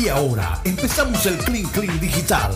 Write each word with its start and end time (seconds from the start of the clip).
Y 0.00 0.06
ahora 0.06 0.60
empezamos 0.64 1.26
el 1.26 1.36
Clean 1.38 1.68
Clean 1.70 1.98
Digital. 1.98 2.52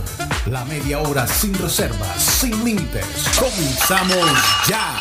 La 0.49 0.65
media 0.65 1.01
hora 1.01 1.27
sin 1.27 1.53
reservas, 1.55 2.23
sin 2.23 2.53
límites. 2.65 3.05
Comenzamos 3.37 4.69
ya. 4.69 4.95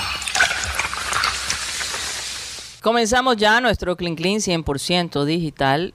Comenzamos 2.82 3.38
ya 3.38 3.62
nuestro 3.62 3.96
Clean 3.96 4.16
Clean 4.16 4.38
100% 4.38 5.24
digital. 5.24 5.94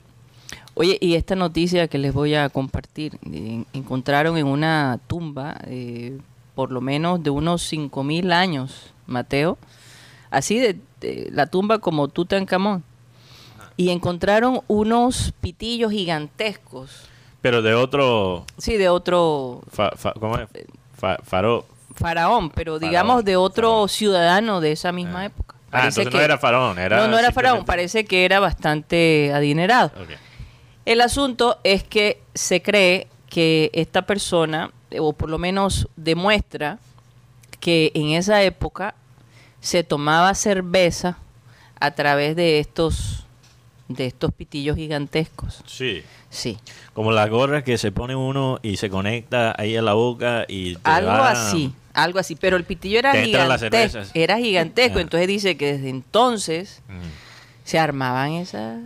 Oye, 0.73 0.97
y 1.01 1.15
esta 1.15 1.35
noticia 1.35 1.89
que 1.89 1.97
les 1.97 2.13
voy 2.13 2.35
a 2.35 2.47
compartir, 2.47 3.19
encontraron 3.73 4.37
en 4.37 4.47
una 4.47 5.01
tumba, 5.07 5.57
eh, 5.65 6.17
por 6.55 6.71
lo 6.71 6.79
menos 6.79 7.21
de 7.21 7.29
unos 7.29 7.69
5.000 7.69 8.31
años, 8.31 8.93
Mateo, 9.05 9.57
así 10.29 10.59
de, 10.59 10.79
de 11.01 11.29
la 11.33 11.47
tumba 11.47 11.79
como 11.79 12.07
Tutankamón, 12.07 12.85
y 13.77 13.89
encontraron 13.91 14.61
unos 14.67 15.33
pitillos 15.39 15.91
gigantescos, 15.91 17.03
Pero 17.41 17.61
de 17.61 17.73
otro. 17.75 18.45
sí, 18.57 18.75
de 18.77 18.89
otro 18.89 19.61
fa- 19.71 19.91
fa- 19.95 20.13
¿Cómo 20.13 20.37
es? 20.37 20.47
Fa- 20.97 21.19
faro. 21.23 21.65
faraón, 21.95 22.49
pero 22.49 22.79
digamos 22.79 23.23
de 23.23 23.35
otro 23.37 23.69
faraón. 23.69 23.89
ciudadano 23.89 24.59
de 24.61 24.71
esa 24.73 24.91
misma 24.91 25.25
época. 25.25 25.55
Ah, 25.67 25.81
Parece 25.81 26.01
entonces 26.01 26.13
no 26.19 26.25
era 26.25 26.37
faraón, 26.37 26.79
era. 26.79 26.97
no, 26.97 27.07
no 27.07 27.17
era 27.19 27.31
faraón, 27.31 27.65
parece 27.65 28.05
que 28.05 28.25
era 28.25 28.39
bastante 28.39 29.31
adinerado. 29.33 29.91
El 30.85 31.01
asunto 31.01 31.59
es 31.63 31.83
que 31.83 32.21
se 32.33 32.61
cree 32.61 33.07
que 33.29 33.69
esta 33.73 34.03
persona, 34.03 34.71
eh, 34.89 34.99
o 35.01 35.11
por 35.13 35.29
lo 35.29 35.37
menos 35.37 35.87
demuestra, 35.97 36.79
que 37.59 37.91
en 37.93 38.11
esa 38.11 38.41
época 38.43 38.95
se 39.59 39.83
tomaba 39.83 40.33
cerveza 40.35 41.17
a 41.79 41.91
través 41.91 42.35
de 42.37 42.59
estos, 42.59 43.16
de 43.87 44.05
estos 44.05 44.33
pitillos 44.33 44.75
gigantescos. 44.75 45.61
Sí. 45.65 46.03
Sí, 46.29 46.57
Como 46.93 47.13
las 47.13 47.29
gorras 47.29 47.63
que 47.63 47.77
se 47.77 47.91
pone 47.93 48.13
uno 48.15 48.59
y 48.61 48.75
se 48.77 48.89
conecta 48.89 49.55
ahí 49.57 49.77
a 49.77 49.81
la 49.81 49.93
boca 49.93 50.43
y. 50.47 50.75
te 50.75 50.81
algo 50.89 51.09
va- 51.11 51.31
así, 51.31 51.71
algo 51.93 52.19
así. 52.19 52.35
Pero 52.35 52.57
el 52.57 52.65
pitillo 52.65 52.99
era 52.99 53.13
gigantesco. 53.13 53.99
Era 54.13 54.37
gigantesco. 54.37 54.97
Ah. 54.99 55.01
Entonces 55.01 55.27
dice 55.27 55.55
que 55.55 55.73
desde 55.73 55.89
entonces 55.89 56.81
Mm, 56.89 57.01
se 57.63 57.79
armaban 57.79 58.33
esas 58.33 58.79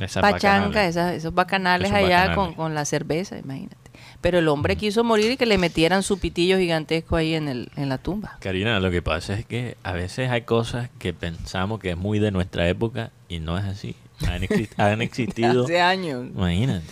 esas 0.00 0.22
bacanales. 0.22 0.76
esas- 0.88 1.12
esos 1.12 1.34
bacanales 1.34 1.88
Esos 1.90 1.98
allá 1.98 2.20
bacanales. 2.20 2.36
Con, 2.36 2.54
con 2.54 2.74
la 2.74 2.86
cerveza, 2.86 3.38
imagínate. 3.38 3.76
Pero 4.22 4.38
el 4.38 4.48
hombre 4.48 4.76
quiso 4.76 5.04
morir 5.04 5.32
y 5.32 5.36
que 5.36 5.44
le 5.46 5.58
metieran 5.58 6.02
su 6.02 6.18
pitillo 6.18 6.56
gigantesco 6.56 7.16
ahí 7.16 7.34
en, 7.34 7.48
el, 7.48 7.70
en 7.76 7.88
la 7.90 7.98
tumba. 7.98 8.38
Karina, 8.40 8.80
lo 8.80 8.90
que 8.90 9.02
pasa 9.02 9.34
es 9.34 9.44
que 9.44 9.76
a 9.82 9.92
veces 9.92 10.30
hay 10.30 10.42
cosas 10.42 10.88
que 10.98 11.12
pensamos 11.12 11.80
que 11.80 11.90
es 11.90 11.96
muy 11.98 12.18
de 12.18 12.30
nuestra 12.30 12.66
época 12.68 13.10
y 13.28 13.40
no 13.40 13.58
es 13.58 13.64
así. 13.64 13.94
Han, 14.28 14.42
exi- 14.42 14.68
han 14.76 15.02
existido. 15.02 15.64
Hace 15.64 15.80
años. 15.80 16.26
Imagínate. 16.34 16.84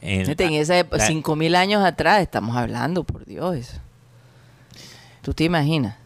En- 0.00 0.24
Fíjate, 0.24 0.44
en 0.44 0.52
esa 0.54 0.78
época, 0.78 0.98
la- 0.98 1.06
cinco 1.06 1.34
mil 1.36 1.54
años 1.56 1.84
atrás 1.84 2.20
estamos 2.22 2.56
hablando, 2.56 3.04
por 3.04 3.24
Dios. 3.24 3.74
¿Tú 5.22 5.34
te 5.34 5.44
imaginas? 5.44 5.96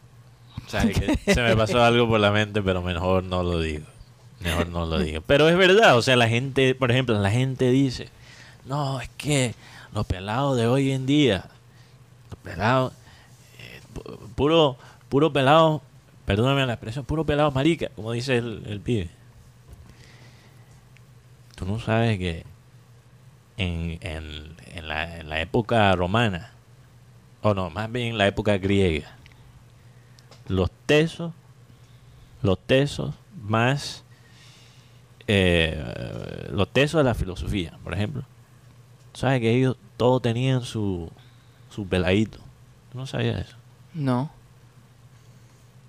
Se 1.26 1.42
me 1.42 1.56
pasó 1.56 1.82
algo 1.84 2.08
por 2.08 2.18
la 2.20 2.30
mente, 2.30 2.62
pero 2.62 2.82
mejor 2.82 3.24
no 3.24 3.42
lo 3.42 3.60
digo. 3.60 3.86
Mejor 4.40 4.68
no 4.68 4.86
lo 4.86 4.98
digo. 4.98 5.20
Pero 5.26 5.48
es 5.48 5.56
verdad, 5.56 5.96
o 5.96 6.02
sea, 6.02 6.16
la 6.16 6.28
gente, 6.28 6.74
por 6.74 6.90
ejemplo, 6.90 7.18
la 7.20 7.30
gente 7.30 7.70
dice, 7.70 8.08
no, 8.64 9.00
es 9.00 9.08
que 9.16 9.54
los 9.92 10.06
pelados 10.06 10.56
de 10.56 10.66
hoy 10.66 10.90
en 10.92 11.06
día, 11.06 11.44
los 12.30 12.38
pelados, 12.40 12.92
eh, 13.60 13.80
pu- 13.94 14.18
puro, 14.34 14.76
puro 15.08 15.32
pelado, 15.32 15.82
perdóname 16.24 16.66
la 16.66 16.72
expresión, 16.72 17.04
puro 17.04 17.24
pelado 17.24 17.50
marica, 17.52 17.88
como 17.94 18.10
dice 18.12 18.38
el, 18.38 18.64
el 18.66 18.80
pibe. 18.80 19.10
Tú 21.62 21.68
no 21.70 21.78
sabes 21.78 22.18
que 22.18 22.44
en, 23.56 23.98
en- 24.00 24.56
en 24.74 24.88
la, 24.88 25.18
en 25.20 25.28
la 25.28 25.40
época 25.40 25.94
romana, 25.94 26.50
o 27.40 27.54
no, 27.54 27.70
más 27.70 27.90
bien 27.92 28.08
en 28.08 28.18
la 28.18 28.26
época 28.26 28.58
griega, 28.58 29.14
los 30.48 30.72
tesos, 30.86 31.32
los 32.42 32.58
tesos 32.58 33.14
más, 33.44 34.02
eh, 35.28 36.48
los 36.50 36.68
tesos 36.68 36.98
de 36.98 37.04
la 37.04 37.14
filosofía, 37.14 37.78
por 37.84 37.94
ejemplo. 37.94 38.24
¿Sabes 39.14 39.40
que 39.40 39.54
ellos 39.54 39.76
todos 39.96 40.20
tenían 40.20 40.62
su, 40.62 41.10
su 41.70 41.86
peladito? 41.86 42.38
¿Tú 42.90 42.98
no 42.98 43.06
sabías 43.06 43.46
eso? 43.46 43.56
No. 43.94 44.32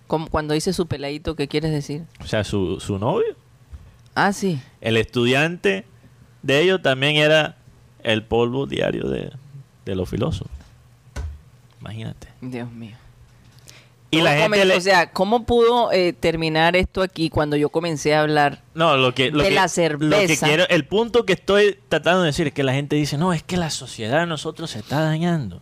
Como 0.05 0.27
cuando 0.27 0.53
dice 0.53 0.71
su 0.71 0.85
peladito, 0.85 1.35
¿qué 1.35 1.47
quieres 1.47 1.71
decir? 1.71 2.03
O 2.19 2.27
sea, 2.27 2.43
su, 2.43 2.79
su 2.79 2.99
novio, 2.99 3.35
Ah, 4.15 4.31
sí. 4.33 4.59
el 4.81 4.97
estudiante 4.97 5.85
de 6.41 6.61
ellos 6.61 6.81
también 6.81 7.15
era 7.15 7.55
el 8.03 8.23
polvo 8.23 8.65
diario 8.67 9.07
de, 9.09 9.31
de 9.85 9.95
los 9.95 10.09
filósofos. 10.09 10.51
Imagínate. 11.81 12.27
Dios 12.41 12.71
mío. 12.71 12.95
Y 14.11 14.21
la 14.21 14.35
¿Cómo 14.35 14.41
gente 14.53 14.65
le- 14.65 14.77
O 14.77 14.81
sea, 14.81 15.09
¿cómo 15.11 15.43
pudo 15.43 15.91
eh, 15.91 16.13
terminar 16.13 16.75
esto 16.75 17.01
aquí 17.01 17.29
cuando 17.29 17.55
yo 17.55 17.69
comencé 17.69 18.13
a 18.13 18.21
hablar? 18.21 18.61
No, 18.75 18.95
lo 18.95 19.13
que, 19.15 19.31
lo 19.31 19.39
de 19.41 19.49
que- 19.49 19.55
la 19.55 19.61
Lo 19.63 19.67
que 19.67 19.69
cerveza. 19.73 20.45
quiero, 20.45 20.67
el 20.69 20.85
punto 20.85 21.25
que 21.25 21.33
estoy 21.33 21.79
tratando 21.89 22.21
de 22.21 22.27
decir 22.27 22.47
es 22.47 22.53
que 22.53 22.61
la 22.63 22.73
gente 22.73 22.95
dice, 22.95 23.17
no, 23.17 23.33
es 23.33 23.41
que 23.41 23.57
la 23.57 23.71
sociedad 23.71 24.19
de 24.19 24.27
nosotros 24.27 24.69
se 24.69 24.79
está 24.79 25.01
dañando. 25.01 25.61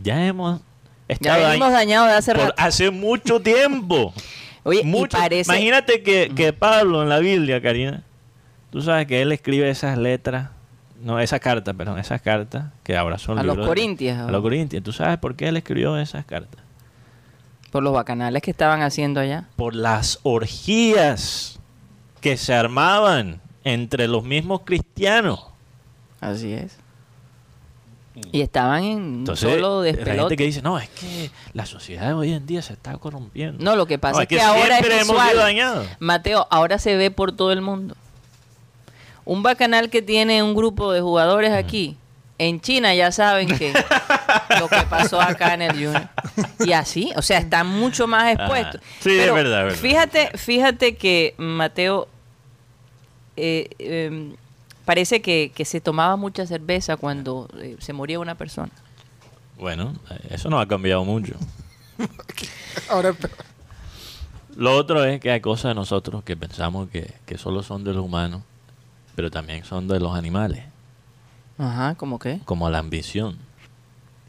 Ya 0.00 0.24
hemos 0.26 0.60
Hmm. 0.60 0.62
Ya 1.08 1.14
estado 1.14 1.48
venimos 1.48 1.68
dañ- 1.70 1.72
dañados 1.72 2.08
de 2.10 2.14
hace 2.14 2.32
por 2.34 2.42
rato. 2.44 2.54
hace 2.56 2.90
mucho 2.90 3.40
tiempo. 3.40 4.12
Oye, 4.64 4.82
Mucho- 4.84 5.16
y 5.16 5.20
parece... 5.20 5.50
Imagínate 5.52 6.02
que, 6.02 6.32
que 6.34 6.52
Pablo 6.52 7.02
en 7.02 7.08
la 7.08 7.18
Biblia, 7.18 7.60
Karina, 7.62 8.02
tú 8.70 8.82
sabes 8.82 9.06
que 9.06 9.22
él 9.22 9.32
escribe 9.32 9.68
esas 9.70 9.96
letras, 9.98 10.50
no, 11.02 11.20
esas 11.20 11.40
cartas, 11.40 11.74
perdón, 11.76 11.98
esas 11.98 12.20
cartas 12.20 12.66
que 12.82 12.96
ahora 12.96 13.18
son 13.18 13.38
A 13.38 13.42
los 13.42 13.52
libros 13.56 13.66
de- 13.66 13.68
corintios, 13.70 14.18
A 14.18 14.30
los 14.30 14.42
corintios. 14.42 14.82
¿Tú 14.82 14.92
sabes 14.92 15.18
por 15.18 15.36
qué 15.36 15.48
él 15.48 15.56
escribió 15.56 15.96
esas 15.98 16.24
cartas? 16.24 16.60
Por 17.70 17.82
los 17.82 17.92
bacanales 17.92 18.42
que 18.42 18.50
estaban 18.50 18.82
haciendo 18.82 19.20
allá. 19.20 19.44
por 19.56 19.74
las 19.74 20.20
orgías 20.22 21.58
que 22.20 22.36
se 22.36 22.52
armaban 22.54 23.40
entre 23.64 24.08
los 24.08 24.24
mismos 24.24 24.62
cristianos. 24.64 25.46
Así 26.20 26.52
es. 26.52 26.76
Y 28.32 28.40
estaban 28.40 28.84
en 28.84 29.14
Entonces, 29.20 29.50
solo 29.50 29.80
la 29.82 29.86
gente 29.86 30.04
despelote. 30.04 30.36
que 30.36 30.44
dice, 30.44 30.62
no, 30.62 30.78
es 30.78 30.88
que 30.88 31.30
la 31.52 31.66
sociedad 31.66 32.08
de 32.08 32.12
hoy 32.12 32.32
en 32.32 32.46
día 32.46 32.62
se 32.62 32.72
está 32.72 32.96
corrompiendo. 32.96 33.62
No, 33.62 33.76
lo 33.76 33.86
que 33.86 33.98
pasa 33.98 34.16
No, 34.16 34.22
es 34.22 34.28
que, 34.28 34.40
ahora 34.40 34.78
es 34.78 35.06
visual. 35.06 35.88
Mateo, 35.98 36.46
ahora 36.50 36.78
se 36.78 36.96
ve 36.96 37.10
por 37.10 37.32
todo 37.32 37.52
el 37.52 37.60
mundo. 37.60 37.96
Un 39.24 39.42
bacanal 39.42 39.90
que 39.90 40.02
tiene 40.02 40.42
un 40.42 40.54
grupo 40.54 40.92
de 40.92 41.00
jugadores 41.00 41.52
aquí, 41.52 41.96
en 42.38 42.60
China 42.60 42.94
ya 42.94 43.10
saben 43.12 43.48
que 43.48 43.72
lo 44.60 44.68
que 44.68 44.82
pasó 44.88 45.20
acá 45.20 45.54
en 45.54 45.62
el 45.62 45.72
Junior. 45.72 46.08
Y 46.60 46.72
así, 46.72 47.12
o 47.16 47.22
sea, 47.22 47.38
están 47.38 47.66
mucho 47.66 48.06
más 48.06 48.32
expuestos. 48.32 48.80
Sí, 49.00 49.18
es 49.18 49.32
verdad, 49.32 49.60
es 49.60 49.64
verdad. 49.64 49.78
Fíjate, 49.78 50.38
fíjate 50.38 50.96
que 50.96 51.34
Mateo 51.36 52.08
eh, 53.36 53.68
em, 53.78 54.36
parece 54.88 55.20
que, 55.20 55.52
que 55.54 55.66
se 55.66 55.82
tomaba 55.82 56.16
mucha 56.16 56.46
cerveza 56.46 56.96
cuando 56.96 57.46
eh, 57.58 57.76
se 57.78 57.92
moría 57.92 58.18
una 58.20 58.36
persona. 58.36 58.70
Bueno, 59.58 59.92
eso 60.30 60.48
no 60.48 60.58
ha 60.58 60.66
cambiado 60.66 61.04
mucho. 61.04 61.34
Ahora, 62.88 63.14
Lo 64.56 64.74
otro 64.74 65.04
es 65.04 65.20
que 65.20 65.30
hay 65.30 65.42
cosas 65.42 65.72
de 65.72 65.74
nosotros 65.74 66.24
que 66.24 66.38
pensamos 66.38 66.88
que, 66.88 67.12
que 67.26 67.36
solo 67.36 67.62
son 67.62 67.84
de 67.84 67.92
los 67.92 68.02
humanos, 68.02 68.40
pero 69.14 69.30
también 69.30 69.62
son 69.66 69.88
de 69.88 70.00
los 70.00 70.16
animales, 70.16 70.64
Ajá, 71.58 71.94
¿cómo 71.96 72.18
qué? 72.18 72.40
como 72.46 72.70
la 72.70 72.78
ambición. 72.78 73.36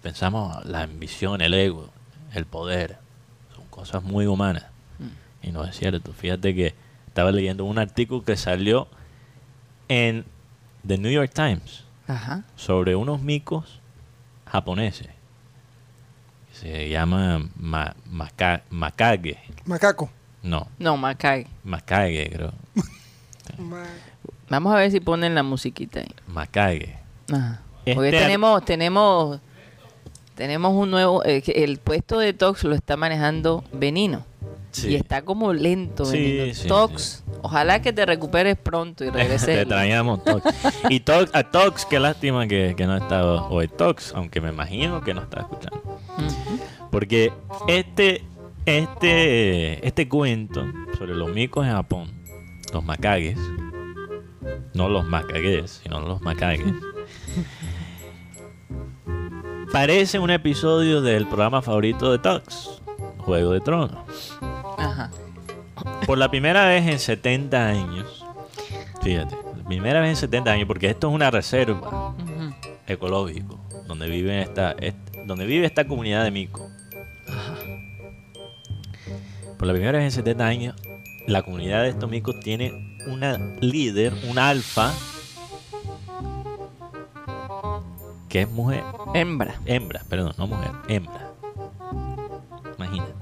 Pensamos 0.02 0.66
la 0.66 0.82
ambición, 0.82 1.40
el 1.40 1.54
ego, 1.54 1.88
el 2.34 2.46
poder, 2.46 2.98
son 3.56 3.64
cosas 3.70 4.04
muy 4.04 4.26
humanas. 4.26 4.66
Y 5.42 5.54
no 5.54 5.64
es 5.64 5.78
cierto. 5.78 6.12
Fíjate 6.12 6.54
que 6.54 6.76
estaba 7.08 7.32
leyendo 7.32 7.64
un 7.64 7.80
artículo 7.80 8.26
que 8.26 8.36
salió 8.36 8.90
en 9.88 10.26
The 10.88 10.98
New 10.98 11.12
York 11.12 11.32
Times 11.34 11.84
Ajá. 12.08 12.44
sobre 12.56 12.96
unos 12.96 13.22
micos 13.22 13.80
japoneses. 14.46 15.08
Se 16.54 16.90
llama 16.90 17.48
ma, 17.56 17.96
maca- 18.12 18.64
Makage. 18.70 19.38
macaco. 19.66 20.10
No, 20.42 20.68
No, 20.80 20.98
Macay. 20.98 21.48
Makage 21.64 22.30
creo. 22.32 22.54
Ma- 23.58 23.84
Vamos 24.50 24.74
a 24.74 24.78
ver 24.78 24.92
si 24.92 25.00
ponen 25.00 25.36
la 25.36 25.44
musiquita 25.44 26.00
ahí. 26.00 26.10
Makage. 26.28 26.98
Ajá. 27.32 27.62
Este 27.86 27.96
Porque 27.96 28.12
tenemos, 28.12 28.66
tenemos, 28.66 29.40
tenemos 30.36 30.74
un 30.74 30.92
nuevo, 30.92 31.24
eh, 31.26 31.44
el 31.56 31.78
puesto 31.78 32.20
de 32.20 32.34
Tox 32.34 32.64
lo 32.64 32.74
está 32.76 32.98
manejando 32.98 33.64
Benino. 33.72 34.26
Sí. 34.72 34.90
Y 34.90 34.96
está 34.96 35.22
como 35.24 35.54
lento, 35.54 36.06
Sí, 36.06 36.18
Benino. 36.38 36.54
sí, 36.56 36.68
Tox, 36.68 37.24
ojalá 37.42 37.82
que 37.82 37.94
te 37.94 38.06
recuperes 38.06 38.58
pronto 38.58 39.04
y 39.04 39.10
regreses. 39.10 39.46
Te 39.46 39.66
traíamos 39.66 40.24
Tox. 40.24 40.44
Y 40.90 41.00
Tox, 41.02 41.34
a 41.34 41.44
Tox, 41.44 41.86
qué 41.86 42.00
lástima 42.00 42.48
que, 42.48 42.74
que 42.76 42.86
no 42.86 42.94
ha 42.94 42.98
estado 42.98 43.48
hoy 43.50 43.68
Tox, 43.68 44.14
aunque 44.16 44.42
me 44.42 44.50
imagino 44.50 45.02
que 45.02 45.14
no 45.14 45.22
está 45.22 45.42
escuchando. 45.42 46.00
Porque 46.92 47.32
este, 47.68 48.24
este, 48.66 49.88
este 49.88 50.10
cuento 50.10 50.66
sobre 50.98 51.16
los 51.16 51.30
micos 51.30 51.66
en 51.66 51.74
Japón, 51.74 52.12
los 52.74 52.84
Makages, 52.84 53.38
no 54.74 54.90
los 54.90 55.06
macagues, 55.06 55.82
sino 55.84 56.00
los 56.00 56.22
macagues, 56.22 56.66
parece 59.72 60.20
un 60.20 60.30
episodio 60.30 61.02
del 61.02 61.28
programa 61.28 61.62
favorito 61.62 62.12
de 62.12 62.20
Tux, 62.20 62.82
Juego 63.18 63.52
de 63.52 63.62
Tronos. 63.62 64.38
Ajá. 64.78 65.12
Por 66.10 66.18
la 66.18 66.28
primera 66.32 66.66
vez 66.66 66.88
en 66.88 66.98
70 66.98 67.68
años, 67.68 68.26
fíjate, 69.04 69.36
la 69.56 69.64
primera 69.64 70.00
vez 70.02 70.10
en 70.10 70.16
70 70.16 70.50
años, 70.52 70.66
porque 70.68 70.90
esto 70.90 71.08
es 71.08 71.14
una 71.14 71.30
reserva 71.30 72.16
Ujú. 72.18 72.52
ecológica 72.88 73.46
donde 73.88 74.10
vive 74.10 74.42
esta, 74.42 74.72
est- 74.72 74.98
donde 75.28 75.46
vive 75.46 75.68
esta 75.68 75.88
comunidad 75.88 76.24
de 76.24 76.32
mico. 76.32 76.68
Por 79.60 79.68
la 79.68 79.74
primera 79.74 80.00
vez 80.00 80.06
en 80.06 80.12
70 80.12 80.48
años, 80.48 80.76
la 81.28 81.44
comunidad 81.44 81.84
de 81.84 81.90
estos 81.90 82.10
micos 82.10 82.40
tiene 82.40 82.98
una 83.06 83.38
líder, 83.62 84.12
una 84.28 84.50
alfa, 84.50 84.92
que 88.30 88.42
es 88.42 88.50
mujer, 88.50 88.84
Hembra. 89.14 89.60
hembra, 89.68 90.02
perdón, 90.10 90.34
no 90.40 90.48
mujer, 90.48 90.72
hembra. 90.88 91.30
Imagínate. 92.80 93.14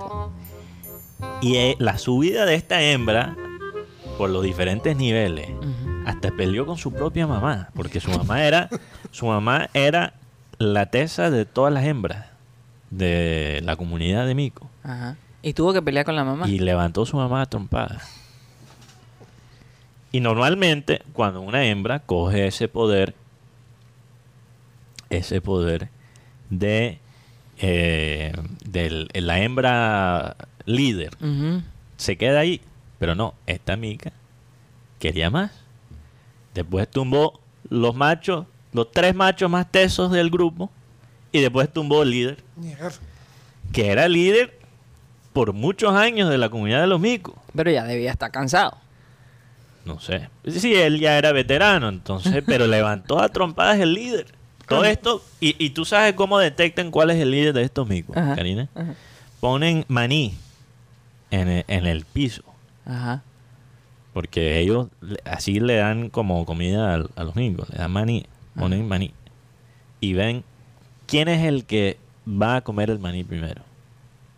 Y 1.42 1.56
eh, 1.56 1.76
la 1.80 1.98
subida 1.98 2.46
de 2.46 2.56
esta 2.56 2.82
hembra 2.82 3.36
por 4.18 4.30
los 4.30 4.44
diferentes 4.44 4.96
niveles 4.98 5.50
hasta 6.06 6.32
peleó 6.32 6.66
con 6.66 6.78
su 6.78 6.92
propia 6.94 7.28
mamá, 7.28 7.70
porque 7.76 8.00
su 8.00 8.10
mamá 8.12 8.44
era 8.46 8.70
su 9.12 9.26
mamá 9.28 9.70
era 9.74 10.14
la 10.58 10.88
tesa 10.88 11.30
de 11.30 11.46
todas 11.46 11.72
las 11.74 11.84
hembras 11.86 12.26
de 12.90 13.62
la 13.64 13.76
comunidad 13.76 14.26
de 14.26 14.34
Mico 14.36 14.70
Ajá. 14.84 15.18
Y 15.42 15.54
tuvo 15.54 15.74
que 15.74 15.82
pelear 15.82 16.06
con 16.06 16.16
la 16.16 16.24
mamá. 16.24 16.48
y 16.50 16.60
levantó 16.60 17.06
su 17.06 17.18
mamá 17.18 17.42
a 17.42 17.46
trompada. 17.46 18.02
Y 20.12 20.20
normalmente 20.20 21.02
cuando 21.14 21.42
una 21.42 21.66
hembra 21.66 22.00
coge 22.00 22.48
ese 22.48 22.68
poder 22.68 23.14
ese 25.10 25.42
poder 25.42 25.90
de 26.50 27.00
eh, 27.60 28.34
del- 28.66 29.10
la 29.14 29.40
hembra 29.42 30.36
líder 30.68 31.18
se 31.98 32.16
queda 32.18 32.40
ahí. 32.42 32.62
Pero 33.00 33.16
no, 33.16 33.34
esta 33.48 33.76
mica 33.76 34.12
quería 35.00 35.30
más. 35.30 35.52
Después 36.54 36.90
tumbó 36.90 37.40
los 37.70 37.96
machos, 37.96 38.46
los 38.74 38.92
tres 38.92 39.14
machos 39.16 39.50
más 39.50 39.72
tesos 39.72 40.12
del 40.12 40.30
grupo. 40.30 40.70
Y 41.32 41.42
después 41.42 41.72
tumbó 41.72 42.04
el 42.04 42.12
líder, 42.12 42.38
que 43.74 43.90
era 43.90 44.08
líder 44.08 44.58
por 45.34 45.54
muchos 45.54 45.94
años 45.94 46.30
de 46.30 46.38
la 46.38 46.50
comunidad 46.50 46.82
de 46.82 46.88
los 46.88 47.00
micos. 47.00 47.36
Pero 47.54 47.70
ya 47.70 47.84
debía 47.84 48.12
estar 48.12 48.32
cansado. 48.32 48.78
No 49.86 50.00
sé. 50.00 50.30
Sí, 50.48 50.74
él 50.74 51.00
ya 51.00 51.18
era 51.18 51.32
veterano, 51.34 51.90
entonces, 51.90 52.44
pero 52.46 52.66
levantó 52.68 53.20
a 53.22 53.30
trompadas 53.30 53.80
el 53.80 53.94
líder. 53.94 54.28
Todo 54.68 54.84
esto, 54.86 55.24
y, 55.40 55.56
y 55.64 55.70
tú 55.72 55.86
sabes 55.86 56.14
cómo 56.14 56.40
detectan 56.40 56.92
cuál 56.92 57.12
es 57.12 57.18
el 57.18 57.30
líder 57.32 57.54
de 57.54 57.64
estos 57.64 57.88
micos, 57.88 58.18
Ajá. 58.18 58.36
Karina. 58.36 58.68
Ajá. 58.74 58.96
Ponen 59.40 59.86
maní 59.88 60.36
en 61.32 61.48
el- 61.50 61.66
en 61.68 61.86
el 61.86 62.06
piso. 62.06 62.44
Ajá. 62.86 63.24
Porque 64.14 64.60
ellos 64.60 64.88
así 65.26 65.60
le 65.60 65.76
dan 65.76 66.10
como 66.10 66.46
comida 66.46 66.94
al- 66.94 67.10
a, 67.16 67.24
los 67.24 67.36
micos, 67.36 67.70
le 67.70 67.78
dan 67.78 67.92
maní, 67.92 68.26
ponen 68.58 68.88
maní. 68.88 69.14
Y 70.00 70.14
ven 70.14 70.44
quién 71.06 71.28
es 71.28 71.46
el 71.46 71.66
que 71.66 71.98
va 72.28 72.58
a 72.58 72.62
comer 72.62 72.90
el 72.90 73.00
maní 73.00 73.24
primero. 73.24 73.62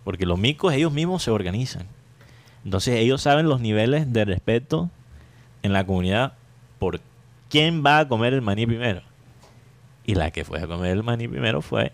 Porque 0.03 0.25
los 0.25 0.37
micos 0.39 0.73
ellos 0.73 0.91
mismos 0.91 1.23
se 1.23 1.31
organizan. 1.31 1.85
Entonces 2.65 2.95
ellos 2.95 3.21
saben 3.21 3.47
los 3.47 3.61
niveles 3.61 4.11
de 4.11 4.25
respeto 4.25 4.89
en 5.63 5.71
la 5.73 5.85
comunidad 5.85 6.33
por 6.77 6.99
quién 7.49 7.83
va 7.85 7.99
a 7.99 8.07
comer 8.07 8.33
el 8.33 8.41
maní 8.41 8.65
primero. 8.65 9.01
Y 10.05 10.15
la 10.15 10.31
que 10.31 10.43
fue 10.43 10.61
a 10.61 10.67
comer 10.67 10.91
el 10.91 11.03
maní 11.03 11.27
primero 11.27 11.61
fue... 11.61 11.93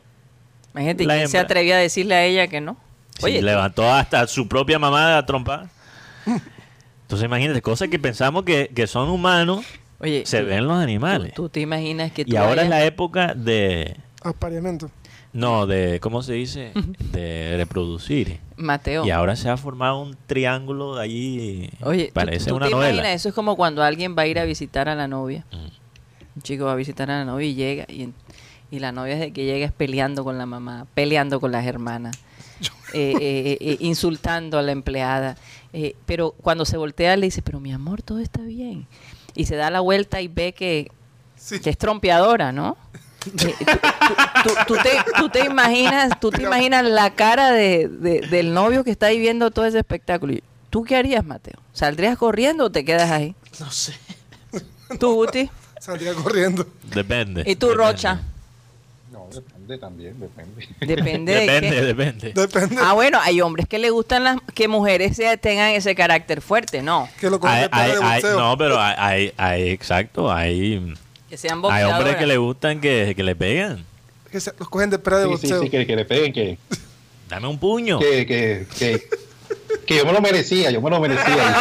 Imagínate, 0.74 1.04
¿y 1.04 1.08
La 1.08 1.16
¿quién 1.16 1.28
se 1.30 1.38
atrevía 1.40 1.76
a 1.76 1.80
decirle 1.80 2.16
a 2.16 2.24
ella 2.26 2.48
que 2.48 2.62
no? 2.62 2.78
Sí, 3.20 3.42
levantó 3.42 3.92
hasta 3.92 4.26
su 4.28 4.48
propia 4.48 4.80
mamá 4.80 5.08
de 5.10 5.14
la 5.16 5.26
trompa. 5.26 5.70
Entonces 7.04 7.26
imagínate, 7.26 7.62
cosas 7.62 7.88
que 7.90 8.00
pensamos 8.00 8.44
que, 8.44 8.72
que 8.74 8.88
son 8.88 9.10
humanos, 9.10 9.66
oye, 10.00 10.24
se 10.26 10.42
tú- 10.42 10.48
ven 10.48 10.68
los 10.68 10.78
animales. 10.82 11.34
Tú, 11.34 11.44
tú 11.44 11.50
te 11.50 11.60
imaginas 11.62 12.12
que 12.12 12.26
tú 12.26 12.32
Y 12.34 12.36
ahora 12.36 12.64
es 12.64 12.70
la 12.70 12.84
época 12.84 13.34
de... 13.36 13.96
Apareamiento. 14.24 14.90
No, 15.34 15.68
de... 15.68 16.00
¿Cómo 16.00 16.24
se 16.24 16.34
dice? 16.34 16.72
De 17.12 17.54
reproducir. 17.58 18.40
Mateo. 18.56 19.06
Y 19.06 19.12
ahora 19.12 19.36
se 19.36 19.50
ha 19.50 19.58
formado 19.58 20.02
un 20.02 20.16
triángulo 20.28 20.96
de 20.96 21.04
allí. 21.04 21.70
Oye, 21.82 22.08
tú- 22.08 22.14
parece 22.14 22.50
tú, 22.50 22.56
una 22.56 22.66
te 22.68 22.72
novela. 22.72 22.92
imaginas, 22.94 23.16
eso 23.16 23.30
es 23.30 23.36
como 23.36 23.56
cuando 23.56 23.84
alguien 23.84 24.16
va 24.18 24.24
a 24.24 24.28
ir 24.28 24.40
a 24.40 24.46
visitar 24.46 24.90
a 24.90 24.96
la 24.96 25.08
novia. 25.08 25.46
Mm. 25.52 25.58
Un 26.38 26.42
chico 26.42 26.66
va 26.66 26.72
a 26.72 26.76
visitar 26.76 27.12
a 27.12 27.20
la 27.20 27.26
novia 27.26 27.48
y 27.48 27.54
llega 27.54 27.86
y, 27.88 28.10
y 28.72 28.80
la 28.80 28.92
novia 28.92 29.16
desde 29.16 29.32
que 29.32 29.46
llega 29.46 29.66
es 29.66 29.72
peleando 29.72 30.24
con 30.24 30.38
la 30.38 30.46
mamá, 30.46 30.88
peleando 30.96 31.40
con 31.40 31.52
las 31.52 31.66
hermanas, 31.66 32.18
eh, 32.96 33.14
eh, 33.20 33.58
eh, 33.60 33.78
insultando 33.82 34.58
a 34.58 34.62
la 34.62 34.72
empleada. 34.72 35.38
Eh, 35.74 35.96
pero 36.06 36.32
cuando 36.32 36.66
se 36.66 36.78
voltea 36.78 37.16
le 37.18 37.28
dice, 37.28 37.42
pero 37.42 37.60
mi 37.60 37.72
amor, 37.74 38.02
todo 38.02 38.20
está 38.20 38.42
bien. 38.42 38.88
Y 39.36 39.46
se 39.46 39.56
da 39.56 39.70
la 39.70 39.82
vuelta 39.82 40.22
y 40.22 40.28
ve 40.28 40.54
que, 40.54 40.90
Sí. 41.36 41.60
que 41.60 41.70
es 41.70 41.78
trompeadora, 41.78 42.52
¿no? 42.52 42.78
Eh, 43.26 43.32
tú, 43.34 43.66
tú- 43.66 44.16
tú- 44.44 44.54
tú 44.68 44.74
te, 44.82 44.90
tú 45.18 45.30
te 45.30 45.46
imaginas, 45.46 46.12
tú 46.22 46.30
te 46.30 46.44
imaginas 46.44 46.86
la 46.86 47.14
cara 47.16 47.52
de, 47.52 47.88
de- 47.90 48.22
del 48.22 48.54
novio 48.54 48.84
que 48.84 48.92
está 48.92 49.08
ahí 49.08 49.20
viendo 49.20 49.50
todo 49.52 49.66
ese 49.66 49.80
espectáculo. 49.80 50.34
Y, 50.34 50.44
¿Tú 50.70 50.84
qué 50.84 50.96
harías, 50.96 51.26
Mateo? 51.26 51.60
¿Saldrías 51.74 52.18
corriendo 52.18 52.66
o 52.66 52.70
te 52.70 52.86
quedas 52.86 53.10
ahí? 53.12 53.34
No 53.60 53.72
sé. 53.72 53.94
Tú, 55.00 55.14
Guti. 55.16 55.50
Saldría 55.80 56.14
corriendo. 56.14 56.68
Depende. 56.94 57.44
¿Y 57.46 57.56
tú, 57.56 57.68
depende. 57.70 57.92
Rocha? 57.92 58.22
Depende 59.66 59.78
también, 59.80 60.20
depende. 60.20 60.68
Depende, 60.80 61.34
de 61.34 61.40
Depende, 61.42 61.70
qué. 61.70 61.82
depende. 61.82 62.34
Depende. 62.34 62.78
Ah, 62.80 62.94
bueno, 62.94 63.20
hay 63.22 63.42
hombres 63.42 63.68
que 63.68 63.80
le 63.80 63.90
gustan 63.90 64.24
las 64.24 64.38
que 64.54 64.68
mujeres 64.68 65.16
sea- 65.18 65.38
tengan 65.38 65.70
ese 65.72 65.96
carácter 65.96 66.42
fuerte, 66.42 66.84
¿no? 66.84 67.10
Que 67.20 67.32
lo 67.32 67.40
cogen 67.40 67.56
Hay- 67.56 67.70
hay- 67.72 67.92
de 67.94 68.04
hay- 68.04 68.22
no, 68.38 68.56
pero 68.60 68.80
hay, 68.80 68.94
hay, 68.98 69.34
hay- 69.38 69.70
exacto, 69.72 70.32
hay, 70.32 70.94
Que 71.30 71.38
sean 71.38 71.62
hay 71.72 71.84
hombres 71.84 72.16
que 72.18 72.28
le 72.28 72.38
gustan 72.38 72.80
que, 72.80 73.14
que 73.16 73.24
le 73.24 73.36
pegan. 73.36 73.84
Que 74.32 74.40
se- 74.40 74.54
los 74.60 74.70
cogen 74.70 74.92
de 74.92 75.00
pera 75.00 75.18
de 75.20 75.36
Sí, 75.38 75.48
sí, 75.48 75.54
sí, 75.64 75.70
que, 75.70 75.88
que 75.88 75.96
le 75.96 76.06
peguen, 76.06 76.32
que, 76.32 76.60
Dame 77.28 77.48
un 77.48 77.58
puño. 77.58 77.98
que, 77.98 78.24
que, 78.28 78.68
que, 78.78 79.04
que 79.88 79.98
yo 79.98 80.06
me 80.06 80.14
lo 80.14 80.22
merecía, 80.22 80.70
yo 80.70 80.80
me 80.80 80.92
lo 80.92 81.00
merecía. 81.00 81.26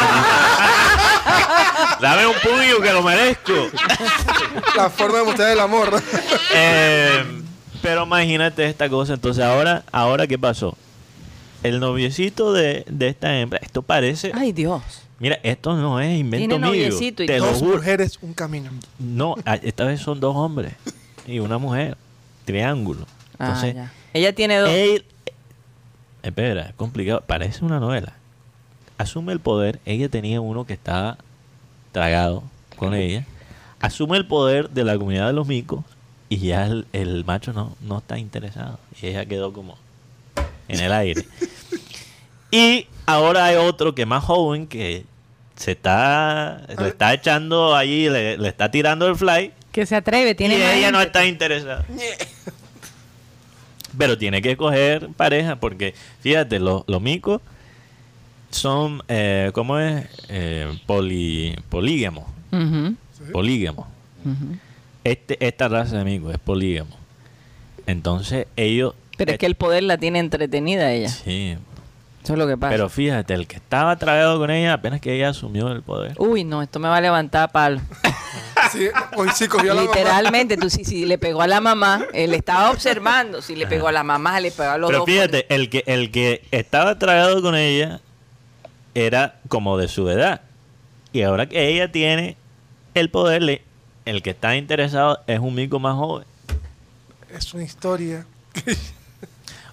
Dame 2.01 2.27
un 2.27 2.35
puño 2.35 2.81
que 2.83 2.93
lo 2.93 3.01
merezco. 3.01 3.53
La 4.75 4.89
forma 4.91 5.19
de 5.19 5.23
mostrar 5.23 5.51
el 5.51 5.59
amor. 5.59 5.89
Eh, 6.53 7.23
pero 7.85 8.03
imagínate 8.05 8.65
esta 8.65 8.89
cosa. 8.89 9.13
Entonces, 9.13 9.43
ahora, 9.43 9.83
ahora 9.91 10.25
¿qué 10.27 10.37
pasó? 10.39 10.75
El 11.63 11.79
noviecito 11.79 12.51
de, 12.53 12.83
de 12.89 13.07
esta 13.07 13.37
hembra, 13.39 13.59
esto 13.61 13.81
parece. 13.81 14.31
Ay, 14.33 14.51
Dios. 14.51 14.81
Mira, 15.19 15.39
esto 15.43 15.75
no 15.75 15.99
es 15.99 16.19
invento 16.19 16.39
Tiene 16.49 16.55
mío. 16.57 16.65
noviecito 16.67 17.23
y 17.23 17.27
Te 17.27 17.39
lo 17.39 17.45
Dos 17.45 17.59
juro. 17.59 17.77
mujeres, 17.77 18.19
un 18.21 18.33
camino. 18.33 18.69
No, 18.99 19.35
a- 19.45 19.55
esta 19.55 19.85
vez 19.85 20.01
son 20.01 20.19
dos 20.19 20.35
hombres 20.35 20.73
y 21.27 21.39
una 21.39 21.57
mujer. 21.57 21.95
Triángulo. 22.43 23.05
Ah, 23.39 23.45
Entonces, 23.47 23.75
ya. 23.75 23.93
Ella 24.13 24.33
tiene 24.35 24.57
dos. 24.57 24.69
él. 24.69 25.05
Espera, 26.23 26.63
es 26.69 26.73
complicado. 26.75 27.23
Parece 27.25 27.63
una 27.63 27.79
novela. 27.79 28.13
Asume 28.97 29.31
el 29.33 29.39
poder. 29.39 29.79
Ella 29.85 30.09
tenía 30.09 30.41
uno 30.41 30.65
que 30.65 30.73
estaba 30.73 31.17
tragado 31.91 32.43
con 32.75 32.93
ella. 32.93 33.25
Asume 33.79 34.17
el 34.17 34.25
poder 34.27 34.69
de 34.71 34.83
la 34.83 34.97
comunidad 34.97 35.27
de 35.27 35.33
los 35.33 35.47
micos 35.47 35.83
y 36.29 36.37
ya 36.37 36.65
el, 36.65 36.87
el 36.93 37.23
macho 37.25 37.53
no, 37.53 37.75
no 37.81 37.99
está 37.99 38.17
interesado. 38.17 38.79
Y 39.01 39.07
ella 39.07 39.25
quedó 39.25 39.53
como 39.53 39.77
en 40.67 40.79
el 40.79 40.91
aire. 40.91 41.25
Y 42.51 42.87
ahora 43.05 43.45
hay 43.45 43.55
otro 43.57 43.93
que 43.95 44.03
es 44.03 44.07
más 44.07 44.23
joven 44.23 44.67
que 44.67 45.03
se 45.57 45.71
está, 45.71 46.61
le 46.79 46.87
está 46.87 47.13
echando 47.13 47.75
ahí, 47.75 48.07
le, 48.07 48.37
le 48.37 48.47
está 48.47 48.71
tirando 48.71 49.07
el 49.07 49.17
fly 49.17 49.51
Que 49.73 49.85
se 49.85 49.95
atreve, 49.97 50.29
y 50.29 50.35
tiene 50.35 50.57
más 50.59 50.73
ella 50.73 50.89
no 50.91 51.01
está 51.01 51.25
interesada. 51.25 51.83
Pero 53.97 54.17
tiene 54.17 54.41
que 54.41 54.55
coger 54.55 55.09
pareja 55.17 55.57
porque, 55.57 55.95
fíjate, 56.21 56.59
los, 56.59 56.83
los 56.87 57.01
micos 57.01 57.41
son, 58.51 59.01
eh, 59.09 59.51
¿cómo 59.53 59.77
es? 59.79 60.07
Eh, 60.29 60.79
poli, 60.85 61.57
Polígamos. 61.69 62.25
ujú. 62.51 62.95
Este, 65.05 65.37
esta 65.45 65.67
raza 65.69 65.99
de 65.99 66.03
micos 66.03 66.33
es 66.33 66.39
polígamo. 66.39 66.97
Entonces 67.87 68.47
ellos... 68.57 68.93
Pero 69.17 69.31
es 69.31 69.37
que 69.37 69.45
el 69.45 69.55
poder 69.55 69.83
la 69.83 69.97
tiene 69.97 70.19
entretenida 70.19 70.91
ella. 70.91 71.07
Sí, 71.09 71.55
Eso 72.23 72.33
es 72.33 72.39
lo 72.39 72.47
que 72.47 72.57
pasa. 72.57 72.71
pero 72.71 72.89
fíjate, 72.89 73.33
el 73.33 73.47
que 73.47 73.55
estaba 73.55 73.95
tragado 73.97 74.37
con 74.39 74.49
ella 74.51 74.73
apenas 74.73 74.99
que 74.99 75.13
ella 75.15 75.29
asumió 75.29 75.71
el 75.71 75.83
poder. 75.83 76.15
Uy, 76.17 76.43
no, 76.43 76.61
esto 76.61 76.79
me 76.79 76.89
va 76.89 76.97
a 76.97 77.01
levantar 77.01 77.43
a 77.43 77.47
palo. 77.47 77.79
Sí, 78.71 78.87
hoy 79.15 79.29
sí 79.35 79.47
cogió 79.47 79.73
a 79.73 79.75
la 79.75 79.81
mamá. 79.83 79.93
Literalmente, 79.95 80.57
tú 80.57 80.71
si, 80.71 80.83
si 80.83 81.05
le 81.05 81.19
pegó 81.19 81.43
a 81.43 81.47
la 81.47 81.61
mamá, 81.61 82.03
él 82.13 82.33
estaba 82.33 82.71
observando. 82.71 83.43
Si 83.43 83.55
le 83.55 83.67
pegó 83.67 83.87
a 83.89 83.91
la 83.91 84.01
mamá, 84.03 84.39
le 84.39 84.49
pegó 84.49 84.71
a 84.71 84.77
los 84.79 84.87
Pero 84.89 84.99
dos. 85.01 85.05
fíjate, 85.07 85.45
el 85.53 85.69
que, 85.69 85.83
el 85.85 86.09
que 86.09 86.41
estaba 86.49 86.97
tragado 86.97 87.43
con 87.43 87.53
ella 87.55 88.01
era 88.95 89.35
como 89.49 89.77
de 89.77 89.87
su 89.87 90.09
edad. 90.09 90.41
Y 91.13 91.21
ahora 91.21 91.47
que 91.47 91.69
ella 91.69 91.91
tiene 91.91 92.37
el 92.95 93.11
poder, 93.11 93.43
le- 93.43 93.61
el 94.05 94.21
que 94.21 94.29
está 94.31 94.55
interesado 94.55 95.19
es 95.27 95.39
un 95.39 95.53
mico 95.55 95.79
más 95.79 95.95
joven. 95.95 96.25
Es 97.33 97.53
una 97.53 97.63
historia. 97.63 98.25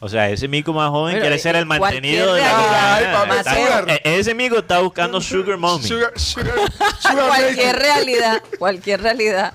O 0.00 0.08
sea, 0.08 0.28
ese 0.30 0.48
mico 0.48 0.72
más 0.72 0.90
joven 0.90 1.12
Pero, 1.14 1.22
quiere 1.22 1.36
eh, 1.36 1.38
ser 1.38 1.54
el 1.54 1.66
cualquier 1.66 2.02
mantenido 2.02 2.34
de 2.34 2.40
la 2.40 2.48
realidad- 2.48 2.94
Ay, 2.96 3.04
papá, 3.28 3.38
Está- 3.38 3.54
sugar. 3.54 3.90
eh, 3.90 4.00
Ese 4.04 4.34
mico 4.34 4.58
está 4.58 4.80
buscando 4.80 5.20
Sugar 5.20 5.56
Mommy. 5.58 5.84
Sugar, 5.86 6.18
sugar, 6.18 6.54
sugar 7.00 7.28
cualquier 7.28 7.76
realidad, 7.76 8.42
cualquier 8.58 9.00
realidad, 9.02 9.52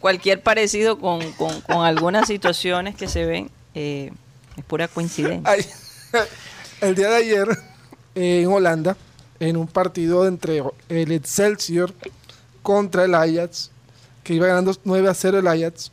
cualquier 0.00 0.42
parecido 0.42 0.98
con, 0.98 1.30
con- 1.34 1.60
con 1.60 1.84
algunas 1.84 2.26
situaciones 2.26 2.96
que 2.96 3.06
se 3.06 3.24
ven, 3.26 3.48
eh, 3.76 4.10
es 4.56 4.64
pura 4.64 4.88
coincidencia. 4.88 5.48
Ay, 5.48 5.64
el 6.80 6.96
día 6.96 7.08
de 7.10 7.16
ayer, 7.16 7.48
eh, 8.16 8.40
en 8.42 8.48
Holanda, 8.52 8.96
en 9.38 9.56
un 9.56 9.68
partido 9.68 10.26
entre 10.26 10.64
el 10.88 11.12
Excelsior 11.12 11.94
contra 12.64 13.04
el 13.04 13.14
Ajax, 13.14 13.70
que 14.22 14.34
iba 14.34 14.46
ganando 14.46 14.74
9 14.84 15.08
a 15.08 15.14
0 15.14 15.38
el 15.38 15.46
Ajax, 15.46 15.90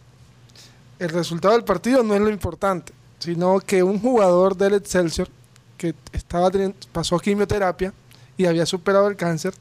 el 0.99 1.09
resultado 1.09 1.53
del 1.53 1.63
partido 1.63 2.03
no 2.03 2.15
es 2.15 2.21
lo 2.21 2.29
importante, 2.29 2.93
sino 3.19 3.59
que 3.59 3.83
un 3.83 3.99
jugador 3.99 4.55
del 4.57 4.75
Excelsior 4.75 5.29
que 5.77 5.93
estaba 6.11 6.49
pasó 6.91 7.19
quimioterapia 7.19 7.93
y 8.37 8.45
había 8.45 8.65
superado 8.65 9.07
el 9.07 9.15
cáncer, 9.15 9.53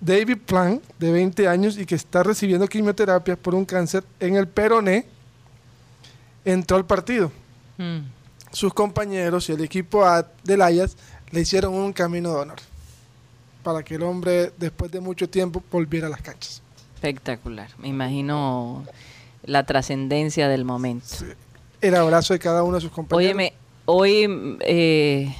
David 0.00 0.38
Plan, 0.46 0.80
de 0.98 1.12
20 1.12 1.48
años 1.48 1.78
y 1.78 1.86
que 1.86 1.94
está 1.94 2.22
recibiendo 2.22 2.66
quimioterapia 2.68 3.36
por 3.36 3.54
un 3.54 3.64
cáncer 3.64 4.04
en 4.20 4.36
el 4.36 4.48
peroné, 4.48 5.06
entró 6.44 6.76
al 6.76 6.84
partido 6.84 7.30
Mm. 7.76 8.06
sus 8.52 8.72
compañeros 8.72 9.48
y 9.48 9.52
el 9.52 9.62
equipo 9.62 10.04
del 10.44 10.62
Ajax 10.62 10.96
le 11.32 11.40
hicieron 11.40 11.74
un 11.74 11.92
camino 11.92 12.32
de 12.32 12.36
honor 12.36 12.58
para 13.64 13.82
que 13.82 13.96
el 13.96 14.02
hombre 14.04 14.52
después 14.56 14.92
de 14.92 15.00
mucho 15.00 15.28
tiempo 15.28 15.62
volviera 15.72 16.06
a 16.06 16.10
las 16.10 16.22
canchas. 16.22 16.62
Espectacular. 17.04 17.68
Me 17.78 17.88
imagino 17.88 18.82
la 19.44 19.66
trascendencia 19.66 20.48
del 20.48 20.64
momento. 20.64 21.06
El 21.82 21.94
abrazo 21.96 22.32
de 22.32 22.38
cada 22.38 22.62
uno 22.62 22.76
de 22.76 22.80
sus 22.80 22.90
compañeros. 22.90 23.34
Óyeme, 23.34 23.52
hoy 23.84 24.56
eh, 24.60 25.36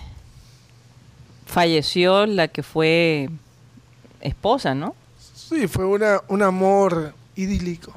falleció 1.47 2.27
la 2.27 2.49
que 2.49 2.63
fue 2.63 3.31
esposa, 4.21 4.75
¿no? 4.75 4.95
Sí, 5.35 5.67
fue 5.67 5.87
una, 5.87 6.21
un 6.29 6.43
amor 6.43 7.15
idílico. 7.35 7.95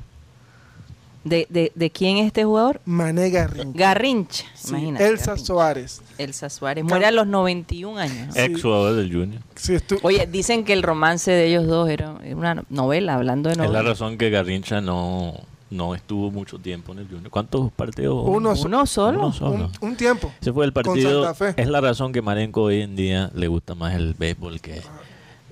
¿De, 1.30 1.48
de, 1.50 1.72
de 1.76 1.90
quién 1.90 2.18
es 2.18 2.28
este 2.28 2.44
jugador? 2.46 2.82
Mané 2.86 3.30
Garrincha. 3.30 3.78
Garrincha. 3.78 4.46
Sí, 4.56 4.70
imagínate. 4.70 5.08
Elsa 5.08 5.26
Garrincha. 5.32 5.46
Suárez. 5.46 6.02
Elsa 6.18 6.50
Suárez. 6.50 6.84
Muere 6.84 7.06
a 7.06 7.12
los 7.12 7.28
91 7.28 7.98
años. 8.00 8.36
¿no? 8.36 8.42
Ex 8.42 8.62
jugador 8.62 8.96
del 8.96 9.12
Junior. 9.12 9.42
Sí, 9.56 9.78
Oye, 10.04 10.28
dicen 10.32 10.64
que 10.64 10.74
el 10.74 10.84
romance 10.84 11.32
de 11.32 11.46
ellos 11.48 11.68
dos 11.68 11.90
era 11.90 12.12
una 12.34 12.64
novela, 12.70 13.16
hablando 13.16 13.50
de 13.50 13.54
Es 13.54 13.58
la 13.60 13.66
novela. 13.66 13.82
razón 13.84 14.18
que 14.18 14.30
Garrincha 14.30 14.82
no, 14.82 15.34
no 15.70 15.96
estuvo 15.96 16.32
mucho 16.32 16.60
tiempo 16.60 16.94
en 16.94 17.00
el 17.00 17.08
Junior. 17.08 17.30
¿Cuántos 17.30 17.72
partidos? 17.72 18.24
Uno 18.26 18.54
Uno 18.64 18.86
solo. 18.86 19.20
Uno 19.20 19.34
solo. 19.34 19.70
un, 19.82 19.90
un 19.90 19.96
tiempo. 19.96 20.32
Ese 20.40 20.54
fue 20.54 20.66
el 20.66 20.74
Con 20.74 20.84
partido. 20.84 21.24
Santa 21.26 21.54
Fe. 21.54 21.62
Es 21.62 21.68
la 21.68 21.82
razón 21.82 22.14
que 22.14 22.22
Marenco 22.22 22.64
hoy 22.64 22.82
en 22.82 22.96
día 22.96 23.32
le 23.34 23.48
gusta 23.48 23.76
más 23.76 23.96
el 23.96 24.14
béisbol 24.14 24.62
que, 24.62 24.82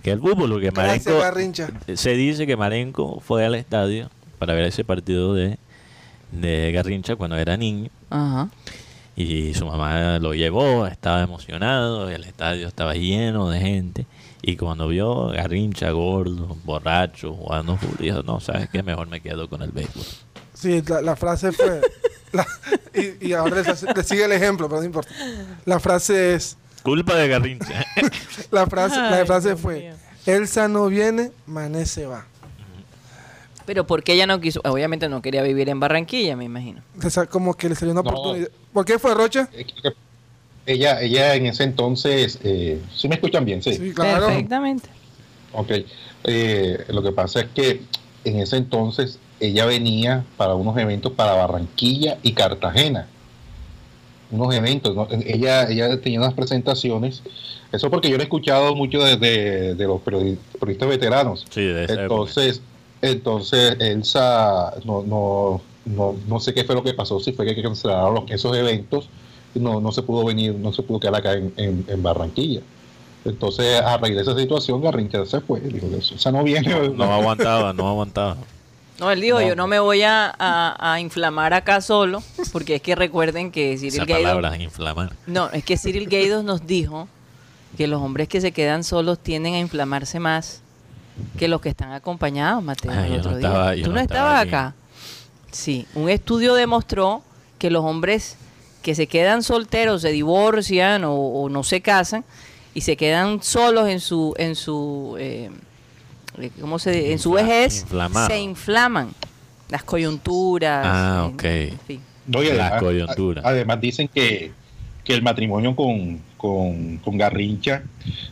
que 0.04 0.12
el 0.12 0.20
fútbol. 0.20 0.52
Porque 0.52 0.70
Gracias, 0.72 1.06
Marenco, 1.08 1.22
Garrincha. 1.24 1.70
se 1.96 2.12
dice 2.16 2.46
que 2.48 2.56
Marenco 2.56 3.20
fue 3.20 3.46
al 3.46 3.56
estadio 3.56 4.10
para 4.40 4.54
ver 4.54 4.66
ese 4.66 4.84
partido 4.84 5.34
de, 5.34 5.58
de 6.42 6.72
Garrincha 6.72 7.16
cuando 7.16 7.38
era 7.38 7.58
niño. 7.58 7.90
Ajá. 8.10 8.50
Y 9.18 9.54
su 9.54 9.66
mamá 9.66 10.20
lo 10.20 10.34
llevó, 10.34 10.88
estaba 10.88 11.22
emocionado, 11.22 12.10
el 12.10 12.24
estadio 12.26 12.68
estaba 12.68 12.96
lleno 12.96 13.50
de 13.50 13.60
gente. 13.60 14.06
Y 14.42 14.58
cuando 14.58 14.88
vio 14.90 15.28
Garrincha 15.30 15.90
gordo, 15.92 16.58
borracho, 16.66 17.34
jugando 17.34 17.78
fútbol, 17.78 17.98
dijo, 18.00 18.24
no, 18.24 18.40
¿sabes 18.40 18.70
qué? 18.70 18.84
Mejor 18.84 19.08
me 19.08 19.22
quedo 19.22 19.50
con 19.50 19.62
el 19.62 19.72
béisbol. 19.72 20.04
Sí, 20.54 20.82
la, 20.88 21.02
la 21.02 21.16
frase 21.16 21.52
fue... 21.52 21.82
la- 22.34 22.46
y, 22.94 23.28
y 23.30 23.34
ahora 23.34 23.62
le, 23.62 23.94
le 23.96 24.04
sigue 24.04 24.26
el 24.26 24.32
ejemplo, 24.34 24.68
pero 24.70 24.82
no 24.82 24.86
importa. 24.86 25.12
La 25.66 25.80
frase 25.80 26.36
es... 26.36 26.58
Culpa 26.84 27.16
de 27.16 27.28
Garrincha. 27.28 27.84
La 28.52 28.68
frase, 28.68 28.96
la 28.98 29.26
frase 29.26 29.56
fue... 29.56 29.80
mío. 29.80 29.94
Elsa 30.28 30.68
no 30.68 30.88
viene, 30.88 31.32
Mané 31.46 31.86
se 31.86 32.06
va. 32.06 32.26
Pero 33.66 33.88
¿por 33.88 34.04
qué 34.04 34.14
ella 34.14 34.28
no 34.28 34.40
quiso? 34.40 34.62
Obviamente 34.64 35.10
no 35.10 35.22
quería 35.22 35.42
vivir 35.42 35.70
en 35.70 35.80
Barranquilla, 35.80 36.36
me 36.36 36.46
imagino. 36.46 36.82
O 37.04 37.10
sea, 37.10 37.26
como 37.26 37.54
que 37.56 37.70
le 37.70 37.76
salió 37.76 37.94
una 37.94 38.02
No. 38.04 38.10
oportunidad. 38.10 38.50
¿Por 38.74 38.86
qué 38.86 39.00
fue 39.00 39.14
Rocha? 39.16 39.50
Eh, 39.54 39.66
Ella, 40.68 41.00
ella 41.02 41.36
en 41.36 41.46
ese 41.46 41.64
entonces, 41.64 42.40
eh, 42.44 42.82
¿sí 42.96 43.08
me 43.08 43.16
escuchan 43.16 43.46
bien? 43.46 43.62
Sí. 43.62 43.74
Sí, 43.76 43.92
claro. 43.94 44.26
Perfectamente. 44.28 44.90
Ok. 45.54 45.72
Eh, 46.24 46.86
lo 46.90 47.04
que 47.04 47.12
pasa 47.12 47.42
es 47.42 47.48
que 47.54 47.82
en 48.24 48.40
ese 48.40 48.58
entonces 48.58 49.20
ella 49.40 49.66
venía 49.68 50.26
para 50.38 50.56
unos 50.56 50.76
eventos 50.80 51.12
para 51.12 51.34
Barranquilla 51.34 52.18
y 52.24 52.34
Cartagena. 52.34 53.08
Unos 54.32 54.56
eventos. 54.56 54.96
¿no? 54.96 55.08
Ella, 55.12 55.70
ella 55.70 56.02
tenía 56.02 56.20
unas 56.20 56.34
presentaciones. 56.34 57.22
Eso 57.72 57.92
porque 57.92 58.10
yo 58.10 58.16
lo 58.18 58.22
he 58.22 58.26
escuchado 58.26 58.74
mucho 58.76 59.04
de, 59.04 59.18
de- 59.18 59.76
de 59.76 59.86
los 59.86 60.02
periodi- 60.02 60.38
periodistas 60.60 60.90
veteranos. 60.90 61.46
Sí, 61.52 61.62
de 61.62 61.84
esa 61.86 62.06
época. 62.06 62.32
Entonces, 63.12 63.76
Elsa, 63.80 64.74
no, 64.84 65.04
no, 65.04 65.62
no, 65.86 66.16
no 66.28 66.40
sé 66.40 66.54
qué 66.54 66.64
fue 66.64 66.76
lo 66.76 66.84
que 66.84 66.94
pasó, 66.94 67.20
si 67.20 67.32
fue 67.34 67.46
que 67.46 67.62
cancelaron 67.62 68.26
esos 68.30 68.56
eventos, 68.58 69.10
no, 69.54 69.80
no 69.80 69.92
se 69.92 70.02
pudo 70.02 70.26
venir, 70.26 70.54
no 70.56 70.74
se 70.74 70.82
pudo 70.84 71.00
quedar 71.00 71.16
acá 71.16 71.34
en, 71.34 71.54
en- 71.58 71.86
en 71.88 72.04
Barranquilla. 72.04 72.62
Entonces, 73.24 73.82
a 73.82 73.98
raíz 73.98 74.16
de 74.16 74.22
esa 74.22 74.38
situación, 74.38 74.82
Garrincha 74.82 75.26
se 75.26 75.42
fue, 75.42 75.60
dijo 75.62 75.88
que 75.90 75.98
esa 75.98 76.32
no 76.32 76.44
viene. 76.44 76.90
No 76.90 77.06
aguantaba, 77.14 77.74
no 77.74 77.88
aguantaba. 77.88 78.38
No, 79.00 79.12
él 79.12 79.20
dijo, 79.20 79.40
No. 79.42 79.48
yo 79.48 79.56
no 79.56 79.68
me 79.68 79.80
voy 79.80 80.04
a, 80.04 80.34
a- 80.38 80.94
a 80.94 81.00
inflamar 81.00 81.54
acá 81.54 81.82
solo, 81.82 82.22
porque 82.54 82.76
es 82.76 82.82
que 82.82 82.96
recuerden 82.96 83.52
que 83.52 83.78
Cyril 83.78 83.94
Esa 83.96 84.06
Gaydos... 84.06 84.24
palabra, 84.32 84.58
inflamar. 84.62 85.12
No, 85.28 85.50
es 85.52 85.64
que 85.66 85.78
Cyril 85.78 86.08
Gaydos 86.08 86.44
nos 86.44 86.66
dijo 86.68 87.08
que 87.78 87.88
los 87.88 88.02
hombres 88.02 88.28
que 88.30 88.40
se 88.42 88.52
quedan 88.52 88.84
solos 88.84 89.20
tienden 89.20 89.56
a 89.56 89.60
inflamarse 89.60 90.20
más 90.20 90.62
que 91.38 91.48
los 91.48 91.62
que 91.62 91.70
están 91.70 91.92
acompañados, 91.94 92.64
Mateo, 92.64 92.92
el 92.92 93.20
otro 93.20 93.32
no 93.32 93.38
día. 93.38 93.48
estaba- 93.48 93.76
¿Tú 93.76 93.82
no 93.82 93.94
no 93.94 94.00
estaba 94.00 94.42
estabas 94.42 94.42
aquí. 94.42 94.50
acá? 94.50 94.76
Sí, 95.52 95.88
un 95.96 96.10
estudio 96.10 96.54
demostró 96.56 97.22
que 97.60 97.70
los 97.70 97.84
hombres 97.84 98.38
que 98.82 98.94
se 98.96 99.08
quedan 99.08 99.42
solteros, 99.44 100.02
se 100.02 100.10
divorcian 100.12 101.04
o, 101.06 101.14
o 101.16 101.50
no 101.50 101.64
se 101.64 101.82
casan 101.82 102.24
y 102.74 102.82
se 102.82 102.98
quedan 102.98 103.42
solos 103.42 103.88
en 103.90 104.00
su 104.00 104.34
en 104.38 104.56
su 104.56 105.16
eh, 105.18 105.50
eh, 106.40 106.52
¿cómo 106.60 106.78
se 106.78 107.14
en 107.14 107.20
su 107.20 107.32
vejez 107.32 107.82
inflamado. 107.82 108.28
se 108.28 108.40
inflaman 108.40 109.14
las 109.70 109.84
coyunturas. 109.84 110.86
Ah, 110.86 111.26
en- 111.30 111.34
ok. 111.36 111.44
en 111.44 111.80
fin. 111.88 112.02
No, 112.28 112.44
y 112.44 112.52
Las 112.52 112.80
coyunturas. 112.82 113.46
además 113.46 113.80
dicen 113.80 114.08
que, 114.08 114.52
que 115.06 115.14
el 115.14 115.22
matrimonio 115.22 115.76
con, 115.76 116.20
con, 116.36 116.98
con 116.98 117.18
Garrincha 117.18 117.84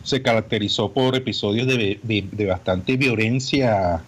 se 0.02 0.20
caracterizó 0.20 0.92
por 0.92 1.14
episodios 1.16 1.66
de, 1.66 1.98
de- 2.02 2.24
de 2.30 2.46
bastante 2.46 2.96
violencia, 2.96 4.02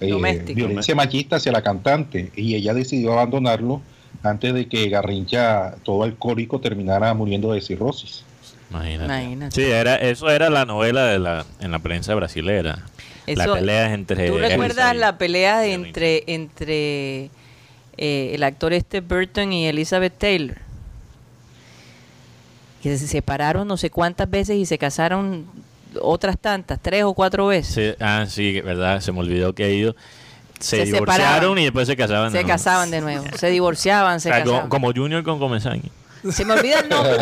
eh, 0.00 0.08
Doméstica. 0.10 0.52
violencia 0.52 0.94
machista 0.94 1.36
hacia 1.36 1.52
la 1.52 1.62
cantante 1.62 2.30
y 2.36 2.54
ella 2.56 2.74
decidió 2.74 3.12
abandonarlo 3.14 3.80
antes 4.22 4.52
de 4.52 4.66
que 4.66 4.88
Garrincha, 4.88 5.76
todo 5.84 6.02
alcohólico, 6.02 6.60
terminara 6.60 7.14
muriendo 7.14 7.52
de 7.52 7.60
cirrosis. 7.60 8.24
Imagínate. 8.70 9.04
Imagínate. 9.04 9.54
Sí, 9.54 9.62
era, 9.70 9.94
eso 9.96 10.28
era 10.28 10.50
la 10.50 10.64
novela 10.66 11.06
de 11.06 11.18
la, 11.18 11.46
en 11.60 11.70
la 11.70 11.78
prensa 11.78 12.14
brasilera. 12.14 12.84
la 13.26 13.44
Eso- 13.44 13.54
pelea 13.54 13.94
entre. 13.94 14.28
¿Tú 14.28 14.38
recuerdas 14.38 14.94
y- 14.94 14.98
la 14.98 15.16
pelea 15.18 15.64
entre, 15.66 16.24
entre 16.26 17.30
eh, 17.96 18.32
el 18.34 18.42
actor 18.42 18.72
este 18.72 19.00
Burton 19.00 19.52
y 19.52 19.66
Elizabeth 19.68 20.18
Taylor? 20.18 20.56
Que 22.82 22.96
se 22.96 23.06
separaron 23.08 23.66
no 23.66 23.76
sé 23.76 23.90
cuántas 23.90 24.30
veces 24.30 24.56
y 24.56 24.64
se 24.66 24.78
casaron 24.78 25.46
otras 26.00 26.38
tantas, 26.38 26.78
tres 26.80 27.04
o 27.04 27.14
cuatro 27.14 27.46
veces. 27.48 27.74
Sí, 27.96 28.04
ah, 28.04 28.24
sí, 28.28 28.60
verdad, 28.60 29.00
se 29.00 29.10
me 29.12 29.20
olvidó 29.20 29.54
que 29.54 29.66
ellos 29.68 29.94
se, 30.60 30.78
Se 30.78 30.84
divorciaron 30.84 31.24
separaban. 31.24 31.58
y 31.58 31.62
después 31.64 31.88
se 31.88 31.96
casaban. 31.96 32.32
de 32.32 32.40
Se 32.40 32.46
casaban 32.46 32.90
de 32.90 33.00
nuevo, 33.00 33.24
se 33.36 33.48
divorciaban, 33.50 34.16
O 34.16 34.20
se 34.20 34.28
sea, 34.28 34.40
como, 34.40 34.52
casaban. 34.52 34.68
como 34.68 34.92
Junior 34.92 35.22
con 35.24 35.38
Comesaña. 35.38 35.88
Se 36.30 36.44
me 36.44 36.54
olvida 36.54 36.80
el 36.80 36.88
nombre. 36.88 37.14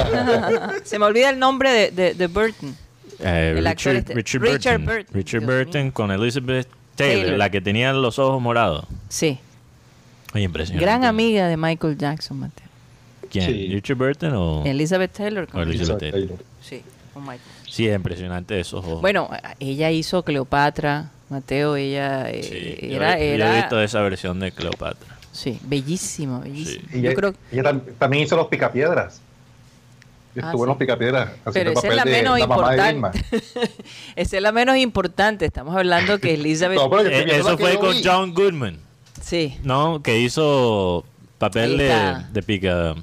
se 0.85 0.99
me 0.99 1.05
olvida 1.05 1.31
el 1.31 1.39
nombre 1.39 1.71
de, 1.71 1.91
de, 1.91 2.15
de 2.15 2.27
Burton. 2.29 2.75
Eh, 3.21 3.55
El 3.57 3.67
actor 3.67 3.95
Richard, 4.15 4.81
Burton. 4.81 5.07
Richard 5.13 5.41
Burton 5.45 5.91
con 5.91 6.11
Elizabeth 6.11 6.67
Taylor, 6.97 7.21
Taylor. 7.23 7.39
la 7.39 7.51
que 7.51 7.61
tenía 7.63 7.93
los 7.93 8.19
ojos 8.19 8.41
morados. 8.43 8.85
Sí, 9.09 9.39
Oye, 10.35 10.45
impresionante. 10.45 10.85
gran 10.85 11.05
amiga 11.05 11.47
de 11.47 11.57
Michael 11.57 11.97
Jackson, 11.97 12.39
Mateo. 12.41 12.65
¿Quién? 13.30 13.47
Sí. 13.47 13.68
¿Richard 13.68 13.97
Burton 13.97 14.33
o...? 14.35 14.64
Elizabeth 14.64 15.12
Taylor. 15.12 15.49
O 15.52 15.61
Elizabeth 15.62 16.11
Taylor. 16.11 16.38
Sí, 16.62 16.83
con 17.12 17.23
Michael. 17.23 17.40
Sí, 17.68 17.87
es 17.88 17.95
impresionante 17.97 18.59
esos 18.59 18.85
ojos. 18.85 19.00
Bueno, 19.00 19.28
ella 19.61 19.90
hizo 19.90 20.23
Cleopatra, 20.23 21.11
Mateo, 21.28 21.76
ella 21.76 22.30
eh, 22.30 22.42
Sí, 22.42 22.88
yo- 22.88 22.97
era, 22.97 23.16
yo, 23.18 23.23
he 23.25 23.35
era 23.35 23.54
visto 23.56 23.80
esa 23.83 24.00
versión 24.00 24.40
de 24.40 24.52
Cleopatra. 24.52 25.18
sí, 25.33 25.59
bellísima, 25.64 26.38
bellísima. 26.40 26.85
Ella, 26.92 27.11
Yo 27.11 27.16
creo 27.16 27.35
ella 27.52 27.62
tam- 27.64 27.83
también 27.99 28.25
hizo 28.25 28.37
los 28.37 28.47
picapiedras. 28.49 29.21
Estuvo 30.35 30.52
en 30.52 30.61
sí. 30.61 30.66
los 30.68 30.76
picapiedras 30.76 31.30
Pero 31.50 31.71
esa 31.71 31.88
es 31.88 31.97
la 31.97 32.04
de 32.04 32.11
menos 32.11 32.38
la 32.38 32.47
mamá 32.47 32.75
importante. 32.76 33.25
esa 34.16 34.37
es 34.37 34.42
la 34.42 34.52
menos 34.52 34.76
importante. 34.76 35.47
Estamos 35.47 35.75
hablando 35.75 36.18
que 36.18 36.35
Elizabeth. 36.35 36.76
No, 36.83 36.90
pero 36.90 37.04
yo 37.04 37.09
Eh, 37.11 37.26
eso 37.38 37.56
que 37.56 37.62
fue 37.64 37.73
yo 37.75 37.80
con 37.80 37.90
vi. 37.97 38.02
John 38.04 38.35
Goodman, 38.35 38.78
Sí. 39.23 39.56
¿no? 39.62 40.02
Que 40.02 40.21
hizo 40.21 41.04
papel 41.38 41.78
de, 41.78 42.16
de 42.33 42.42
pica 42.42 42.95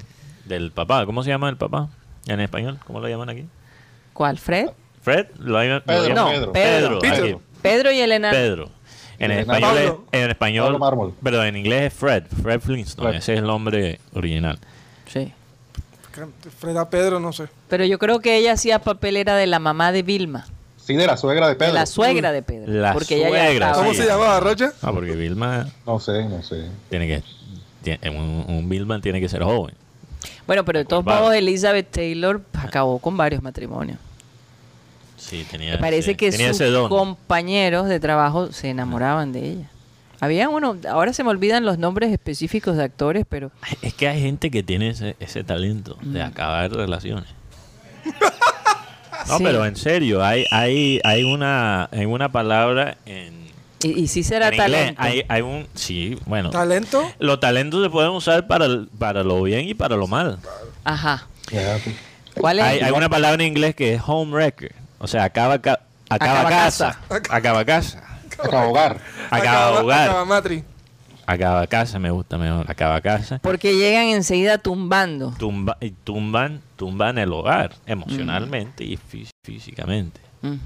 del 0.46 0.72
papá. 0.72 1.06
¿Cómo 1.06 1.24
se 1.24 1.30
llama 1.30 1.50
el 1.50 1.58
papá 1.58 1.90
en 2.28 2.40
español? 2.40 2.80
¿Cómo 2.86 3.00
lo 3.00 3.08
llaman 3.08 3.30
aquí? 3.30 3.46
¿Cuál? 4.14 4.38
¿Fred? 4.38 4.70
Fred. 5.02 5.28
¿Lo 5.40 5.60
llaman- 5.62 5.84
lo 5.86 5.86
Pedro, 5.86 6.16
No, 6.16 6.52
Pedro. 6.52 7.42
Pedro. 7.62 7.92
Y 7.92 8.00
Elena. 8.00 8.32
Pedro. 8.32 8.70
En 9.20 9.32
Elena 9.32 9.58
español, 9.58 9.78
es, 10.12 10.22
en 10.24 10.30
español, 10.32 10.80
Pablo 10.80 11.14
pero 11.24 11.44
en 11.44 11.56
inglés 11.56 11.84
es 11.84 11.94
Fred, 11.94 12.24
Fred 12.42 12.60
Flintstone, 12.60 13.10
Fred. 13.10 13.20
ese 13.20 13.34
es 13.34 13.40
el 13.40 13.46
nombre 13.46 14.00
original. 14.14 14.58
Sí. 15.08 15.32
Freda 16.60 16.90
Pedro, 16.90 17.20
no 17.20 17.32
sé. 17.32 17.48
Pero 17.70 17.86
yo 17.86 17.98
creo 18.00 18.20
que 18.20 18.38
ella 18.38 18.54
hacía 18.54 18.80
papel 18.80 19.18
era 19.18 19.36
de 19.36 19.48
la 19.48 19.60
mamá 19.60 19.92
de 19.92 20.04
Vilma. 20.04 20.46
Sí, 20.78 20.96
de 20.96 21.08
la 21.08 21.16
suegra 21.16 21.48
de 21.48 21.54
De 21.54 21.60
Pedro. 21.60 21.74
la 21.74 21.86
suegra 21.86 22.32
de 22.32 22.42
Pedro. 22.42 22.72
La 22.74 22.94
porque 22.94 23.16
ella 23.16 23.30
ya 23.30 23.46
suegra, 23.46 23.72
¿Cómo 23.74 23.92
sí. 23.92 23.98
se 23.98 24.06
llamaba, 24.08 24.40
Rocha? 24.42 24.74
Ah, 24.82 24.92
porque 24.92 25.16
Vilma 25.16 25.68
No 25.86 26.00
sé, 26.00 26.26
no 26.26 26.44
sé. 26.44 26.68
tiene 26.90 27.08
que, 27.08 27.24
tiene- 27.84 28.10
un, 28.10 28.46
un 28.48 28.68
Vilma 28.70 29.00
tiene 29.00 29.22
que 29.22 29.30
ser 29.30 29.44
joven. 29.44 29.76
Bueno, 30.48 30.64
pero 30.66 30.80
de 30.80 30.86
todos 30.86 31.04
modos 31.06 31.34
Elizabeth 31.34 31.90
Taylor 31.92 32.42
acabó 32.54 33.00
con 33.00 33.16
varios 33.18 33.42
matrimonios. 33.42 33.98
Sí, 35.18 35.46
tenía, 35.50 35.74
Me 35.74 35.78
parece 35.78 36.12
ese- 36.12 36.18
que 36.18 36.32
tenía 36.32 36.50
sus 36.50 36.62
ese 36.62 36.70
don. 36.72 36.90
compañeros 36.90 37.88
de 37.88 38.00
trabajo 38.00 38.52
se 38.52 38.70
enamoraban 38.70 39.32
de 39.32 39.52
ella. 39.52 39.70
Había 40.20 40.48
uno, 40.50 40.78
ahora 40.90 41.12
se 41.14 41.24
me 41.24 41.30
olvidan 41.32 41.66
los 41.66 41.78
nombres 41.78 42.12
específicos 42.12 42.78
de 42.78 42.84
actores, 42.84 43.26
pero 43.28 43.52
Es 43.82 43.94
que 43.94 44.08
hay 44.08 44.22
gente 44.22 44.52
que 44.52 44.64
tiene 44.64 44.90
ese, 44.90 45.16
ese 45.20 45.44
talento 45.44 45.98
de 46.02 46.20
Mm. 46.24 46.28
acabar 46.28 46.72
relaciones. 46.72 47.30
No, 49.28 49.38
Sí. 49.38 49.44
pero 49.46 49.66
en 49.66 49.78
serio, 49.78 50.22
hay, 50.24 50.46
hay, 50.52 51.00
hay 51.06 51.24
una, 51.24 51.86
hay 51.94 52.06
una 52.06 52.30
palabra 52.30 52.98
en, 53.06 53.43
y, 53.84 53.92
y 54.04 54.08
sí 54.08 54.24
será 54.24 54.48
en 54.48 54.54
inglés. 54.56 54.72
talento. 54.72 55.02
Hay, 55.02 55.24
hay 55.28 55.42
un, 55.42 55.68
sí, 55.76 56.18
bueno. 56.26 56.50
¿Talento? 56.50 57.04
Los 57.20 57.40
talentos 57.40 57.84
se 57.84 57.90
pueden 57.90 58.12
usar 58.12 58.48
para, 58.48 58.66
el- 58.66 58.88
para 58.98 59.24
lo 59.24 59.42
bien 59.44 59.68
y 59.68 59.74
para 59.74 59.96
lo 59.96 60.08
mal. 60.08 60.40
Ajá. 60.84 61.28
Hay, 62.44 62.80
hay 62.80 62.92
una 62.92 63.10
palabra 63.10 63.44
en 63.44 63.50
inglés 63.50 63.76
que 63.76 63.94
es 63.94 64.02
homewrecker. 64.06 64.74
O 65.00 65.08
sea, 65.08 65.24
acaba, 65.26 65.60
ca- 65.60 65.82
acaba, 66.10 66.40
Acaba 66.42 66.50
casa. 66.50 67.00
casa. 67.08 67.36
Acaba 67.36 67.66
casa. 67.66 68.04
Acaba 68.40 68.68
hogar. 68.68 68.98
Acaba 69.30 69.82
hogar. 69.82 70.10
Acaba 70.10 70.26
Matri. 70.26 70.64
Acaba 71.26 71.66
casa, 71.68 72.00
me 72.00 72.12
gusta 72.12 72.38
mejor. 72.38 72.70
Acaba 72.70 73.00
casa. 73.02 73.40
Porque 73.42 73.76
llegan 73.78 74.08
enseguida 74.08 74.58
tumbando. 74.58 75.34
Tumba, 75.38 75.78
y 75.80 75.92
tumban, 75.92 76.62
tumban 76.76 77.18
el 77.18 77.32
hogar 77.32 77.76
emocionalmente 77.86 78.84
y 78.84 78.98
fí- 78.98 79.30
físicamente. 79.46 80.20
Ujú. 80.42 80.58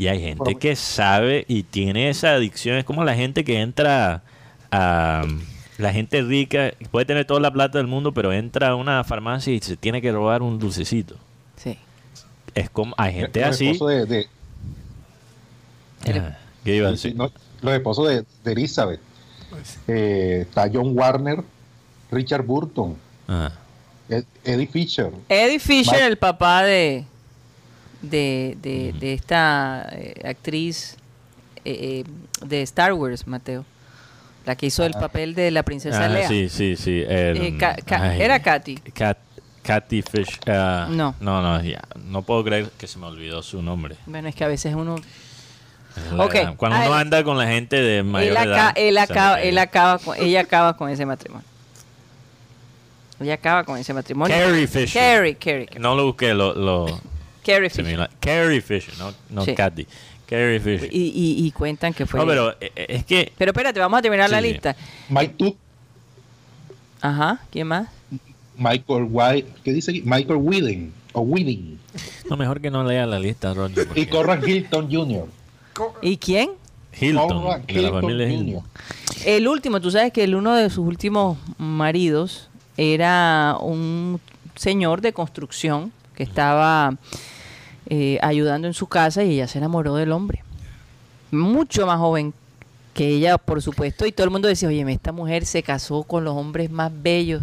Y 0.00 0.08
hay 0.08 0.20
gente 0.22 0.54
que 0.54 0.76
sabe 0.76 1.44
y 1.46 1.62
tiene 1.62 2.08
esa 2.08 2.30
adicción. 2.32 2.76
Es 2.78 2.84
como 2.84 3.04
la 3.04 3.14
gente 3.14 3.44
que 3.44 3.60
entra 3.60 4.22
a... 4.70 5.24
La 5.76 5.92
gente 5.92 6.22
rica 6.22 6.72
puede 6.90 7.04
tener 7.06 7.24
toda 7.26 7.40
la 7.40 7.50
plata 7.50 7.78
del 7.78 7.86
mundo, 7.86 8.12
pero 8.12 8.32
entra 8.32 8.68
a 8.68 8.74
una 8.76 9.02
farmacia 9.04 9.52
y 9.52 9.60
se 9.60 9.76
tiene 9.76 10.00
que 10.00 10.10
robar 10.12 10.40
un 10.42 10.58
dulcecito. 10.58 11.16
Sí. 11.56 11.76
Es 12.54 12.70
como... 12.70 12.94
Hay 12.98 13.12
gente 13.14 13.40
Los 13.40 13.50
así... 13.50 13.68
esposos 13.68 13.90
de, 13.90 14.06
de- 14.06 14.28
Ah, 16.08 16.36
¿Qué 16.64 16.76
iba 16.76 16.88
a 16.88 16.92
decir? 16.92 17.14
no, 17.14 17.30
los 17.60 17.74
esposos 17.74 18.08
de, 18.08 18.24
de 18.44 18.52
Elizabeth. 18.52 19.00
Eh, 19.88 20.38
está 20.48 20.70
John 20.72 20.96
Warner, 20.96 21.42
Richard 22.10 22.42
Burton, 22.44 22.96
Ah. 23.28 23.52
Ed- 24.08 24.24
Eddie 24.44 24.66
Fisher. 24.66 25.10
Eddie 25.28 25.58
Fisher, 25.58 25.92
Mike- 25.94 26.06
el 26.06 26.16
papá 26.16 26.62
de 26.64 27.04
de, 28.02 28.56
de, 28.62 28.92
de 28.98 29.12
esta 29.14 29.86
eh, 29.92 30.14
actriz 30.28 30.96
eh, 31.64 32.04
eh, 32.06 32.44
de 32.46 32.62
Star 32.62 32.92
Wars, 32.94 33.26
Mateo. 33.26 33.64
La 34.46 34.56
que 34.56 34.66
hizo 34.66 34.84
el 34.84 34.92
Ah. 34.96 35.00
papel 35.00 35.34
de 35.34 35.50
la 35.50 35.62
princesa 35.62 36.04
Ah, 36.04 36.08
Lea. 36.08 36.26
sí, 36.28 36.48
sí, 36.48 36.76
sí. 36.76 37.02
el- 37.06 37.36
Eh, 37.42 37.56
Ca- 37.58 37.76
Ca- 37.84 38.10
ay, 38.10 38.22
era 38.22 38.40
Katy. 38.40 38.78
Katy 39.62 40.02
Fish. 40.02 40.40
ah, 40.46 40.88
No. 40.90 41.14
No, 41.20 41.42
no, 41.42 41.62
ya. 41.62 41.82
No 42.06 42.22
puedo 42.22 42.42
creer 42.42 42.70
que 42.78 42.86
se 42.86 42.98
me 42.98 43.06
olvidó 43.06 43.42
su 43.42 43.60
nombre. 43.62 43.96
Bueno, 44.06 44.28
es 44.28 44.34
que 44.34 44.44
a 44.44 44.48
veces 44.48 44.74
uno... 44.74 44.96
Es 44.96 46.12
la 46.12 46.24
Ok. 46.24 46.34
edad. 46.36 46.54
Cuando 46.56 46.78
Ah, 46.78 46.84
uno 46.86 46.94
anda 46.94 47.22
con 47.22 47.36
la 47.36 47.46
gente 47.46 47.76
de 47.76 48.02
mayor 48.02 48.36
Él, 48.38 48.48
edad. 48.48 48.72
él 48.76 48.96
acaba, 48.96 49.36
me 49.36 49.48
él 49.48 49.54
cae. 49.56 49.62
acaba 49.64 49.98
con, 49.98 50.16
ella 50.18 50.40
acaba 50.40 50.76
con 50.76 50.88
ese 50.88 51.04
matrimonio. 51.04 51.46
Ella 53.20 53.34
acaba 53.34 53.64
con 53.64 53.76
ese 53.76 53.92
matrimonio. 53.92 54.34
Carrie 54.34 54.66
Fisher. 54.66 55.02
Carrie, 55.02 55.34
Carrie, 55.34 55.68
No 55.78 55.94
lo 55.94 56.06
busqué, 56.06 56.32
lo... 56.32 56.54
lo 56.54 56.86
Carrie 57.44 57.70
Fisher. 57.70 57.98
la- 57.98 58.10
Carrie 58.20 58.60
Fisher, 58.60 58.94
no, 58.98 59.12
no 59.30 59.44
Sí. 59.44 59.54
Katy. 59.54 59.86
Carrie 60.26 60.60
Fisher. 60.60 60.88
Y, 60.92 61.06
y, 61.08 61.46
y 61.46 61.50
cuentan 61.52 61.92
que 61.92 62.06
fue... 62.06 62.20
no, 62.20 62.26
pero 62.26 62.54
eh, 62.60 62.70
es 62.88 63.04
que... 63.04 63.32
Pero 63.36 63.50
espérate, 63.50 63.80
vamos 63.80 63.98
a 63.98 64.02
terminar 64.02 64.30
la 64.30 64.40
Sí, 64.40 64.48
lista. 64.52 64.76
Mike 65.08 65.56
Ajá, 67.00 67.40
¿quién 67.50 67.66
más? 67.66 67.88
Michael 68.56 69.06
White, 69.10 69.48
¿qué 69.64 69.72
dice 69.72 69.90
aquí? 69.90 70.02
Michael 70.04 70.38
Whedon, 70.40 70.92
o 71.14 71.22
Whedon, 71.22 71.78
No, 72.28 72.36
mejor 72.36 72.60
que 72.60 72.70
no 72.70 72.84
lea 72.84 73.06
la 73.06 73.18
lista, 73.18 73.54
Ronnie. 73.54 73.76
y 73.94 74.06
Conrad 74.06 74.42
Hilton 74.46 74.90
Jr. 74.92 75.26
¿Y 76.02 76.18
quién? 76.18 76.50
Hilton, 77.00 77.28
de 77.66 77.72
la 77.74 77.80
Hilton 77.80 78.00
familia 78.02 78.26
Jr. 78.28 78.46
Hilton. 78.48 78.64
El 79.24 79.48
último, 79.48 79.80
tú 79.80 79.90
sabes 79.90 80.12
que 80.12 80.24
el 80.24 80.34
uno 80.34 80.54
de 80.54 80.68
sus 80.68 80.86
últimos 80.86 81.38
maridos 81.56 82.50
era 82.76 83.56
un 83.60 84.20
señor 84.56 85.00
de 85.00 85.12
construcción 85.14 85.90
que 86.20 86.24
estaba 86.24 86.96
eh, 87.88 88.18
ayudando 88.20 88.68
en 88.68 88.74
su 88.74 88.86
casa 88.86 89.24
y 89.24 89.32
ella 89.32 89.48
se 89.48 89.56
enamoró 89.56 89.94
del 89.94 90.12
hombre. 90.12 90.44
Mucho 91.30 91.86
más 91.86 91.98
joven 91.98 92.34
que 92.92 93.08
ella, 93.08 93.38
por 93.38 93.62
supuesto, 93.62 94.04
y 94.04 94.12
todo 94.12 94.24
el 94.24 94.30
mundo 94.30 94.48
decía, 94.48 94.68
oye, 94.68 94.84
esta 94.92 95.12
mujer 95.12 95.46
se 95.46 95.62
casó 95.62 96.02
con 96.02 96.24
los 96.24 96.36
hombres 96.36 96.70
más 96.70 96.92
bellos 96.94 97.40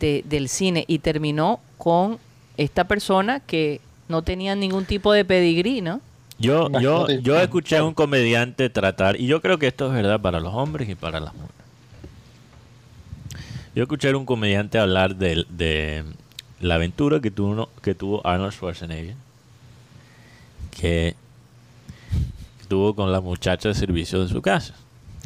de- 0.00 0.24
del 0.28 0.48
cine 0.48 0.84
y 0.88 0.98
terminó 0.98 1.60
con 1.78 2.18
esta 2.56 2.82
persona 2.88 3.38
que 3.38 3.80
no 4.08 4.22
tenía 4.22 4.56
ningún 4.56 4.84
tipo 4.84 5.12
de 5.12 5.24
pedigrí, 5.24 5.82
¿no? 5.82 6.00
Yo, 6.40 6.68
yo, 6.80 7.06
yo 7.20 7.40
escuché 7.40 7.76
a 7.76 7.84
un 7.84 7.94
comediante 7.94 8.70
tratar, 8.70 9.20
y 9.20 9.26
yo 9.28 9.40
creo 9.40 9.56
que 9.60 9.68
esto 9.68 9.86
es 9.86 9.92
verdad 9.92 10.20
para 10.20 10.40
los 10.40 10.52
hombres 10.52 10.88
y 10.88 10.96
para 10.96 11.20
las 11.20 11.32
mujeres. 11.32 11.54
Yo 13.76 13.84
escuché 13.84 14.10
a 14.10 14.16
un 14.16 14.26
comediante 14.26 14.80
hablar 14.80 15.14
de, 15.14 15.44
de 15.48 16.02
la 16.60 16.76
aventura 16.76 17.20
que 17.20 17.30
tuvo, 17.30 17.68
que 17.82 17.94
tuvo 17.94 18.26
Arnold 18.26 18.52
Schwarzenegger, 18.52 19.14
que 20.78 21.14
tuvo 22.68 22.94
con 22.94 23.10
la 23.12 23.20
muchacha 23.20 23.68
de 23.68 23.74
servicio 23.74 24.22
de 24.22 24.28
su 24.28 24.40
casa, 24.42 24.74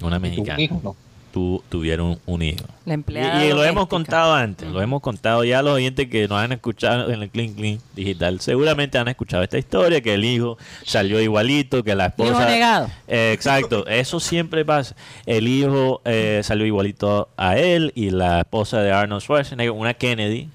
una 0.02 0.16
¿Y 0.16 0.20
tuvo 0.20 0.26
un 0.26 0.30
mexicana. 0.30 0.60
hijo? 0.62 0.80
No. 0.82 0.96
Tu- 1.32 1.60
tuvieron 1.68 2.16
un 2.26 2.42
hijo. 2.42 2.64
La 2.86 2.92
Y, 2.92 2.94
empleada 2.94 3.44
y 3.44 3.48
lo 3.52 3.64
hemos 3.64 3.88
contado 3.88 4.34
antes, 4.34 4.68
lo 4.70 4.80
hemos 4.80 5.02
contado 5.02 5.42
ya 5.42 5.62
los 5.62 5.74
oyentes 5.74 6.08
que 6.08 6.28
nos 6.28 6.38
han 6.38 6.52
escuchado 6.52 7.10
en 7.10 7.22
el 7.24 7.28
Clean 7.28 7.52
Clean 7.54 7.80
Digital. 7.96 8.38
Seguramente 8.40 8.98
han 8.98 9.08
escuchado 9.08 9.42
esta 9.42 9.58
historia, 9.58 10.00
que 10.00 10.14
el 10.14 10.24
hijo 10.24 10.56
salió 10.84 11.20
igualito, 11.20 11.82
que 11.82 11.96
la 11.96 12.06
esposa... 12.06 12.30
Hijo 12.30 12.44
negado. 12.44 12.88
Eh, 13.08 13.32
exacto, 13.34 13.84
eso 13.88 14.20
siempre 14.20 14.64
pasa. 14.64 14.94
El 15.26 15.48
hijo 15.48 16.00
eh, 16.04 16.40
salió 16.44 16.66
igualito 16.66 17.28
a 17.36 17.58
él 17.58 17.90
y 17.96 18.10
la 18.10 18.38
esposa 18.42 18.80
de 18.82 18.92
Arnold 18.92 19.20
Schwarzenegger, 19.22 19.72
una 19.72 19.94
Kennedy, 19.94 20.48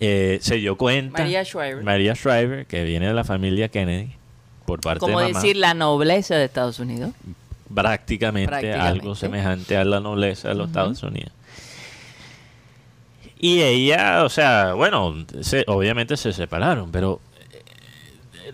eh, 0.00 0.38
se 0.42 0.56
dio 0.56 0.76
cuenta... 0.76 1.18
María 1.22 1.42
Shriver. 1.42 1.82
María 1.82 2.14
Shriver, 2.14 2.66
que 2.66 2.84
viene 2.84 3.06
de 3.08 3.14
la 3.14 3.24
familia 3.24 3.68
Kennedy, 3.68 4.12
por 4.66 4.80
parte 4.80 5.06
de 5.06 5.12
mamá 5.12 5.26
decir 5.28 5.56
la 5.56 5.74
nobleza 5.74 6.36
de 6.36 6.44
Estados 6.44 6.78
Unidos. 6.78 7.10
prácticamente, 7.74 8.48
Prácticamente. 8.48 8.86
algo 8.88 9.14
semejante 9.14 9.76
a 9.76 9.84
la 9.84 10.00
nobleza 10.00 10.48
de 10.48 10.54
los 10.54 10.68
Estados 10.68 11.02
Unidos. 11.02 11.32
Y 13.40 13.62
ella, 13.62 14.24
o 14.24 14.28
sea, 14.28 14.72
bueno, 14.74 15.14
se- 15.42 15.64
obviamente 15.68 16.16
se 16.16 16.32
separaron, 16.32 16.90
pero 16.90 17.20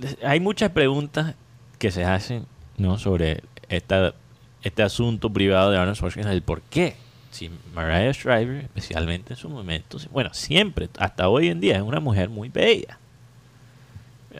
eh, 0.03 0.17
hay 0.27 0.41
muchas 0.41 0.71
preguntas 0.71 1.35
que 1.79 1.91
se 1.91 2.05
hacen 2.05 2.45
¿no? 2.77 2.99
sobre 2.99 3.43
esta, 3.69 4.15
este 4.63 4.83
asunto 4.83 5.31
privado 5.31 5.71
de 5.71 5.79
Arnold 5.79 5.97
Schwarzenegger, 5.97 6.35
el 6.35 6.43
por 6.43 6.61
qué. 6.63 6.97
Si 7.35 7.51
Mariah 7.75 8.13
Shriver, 8.13 8.63
especialmente 8.63 9.33
en 9.33 9.37
su 9.37 9.49
momento, 9.51 9.99
bueno, 10.13 10.33
siempre, 10.33 10.89
hasta 10.99 11.29
hoy 11.29 11.49
en 11.49 11.61
día, 11.61 11.75
es 11.75 11.83
una 11.83 11.99
mujer 11.99 12.29
muy 12.29 12.49
bella. 12.49 13.01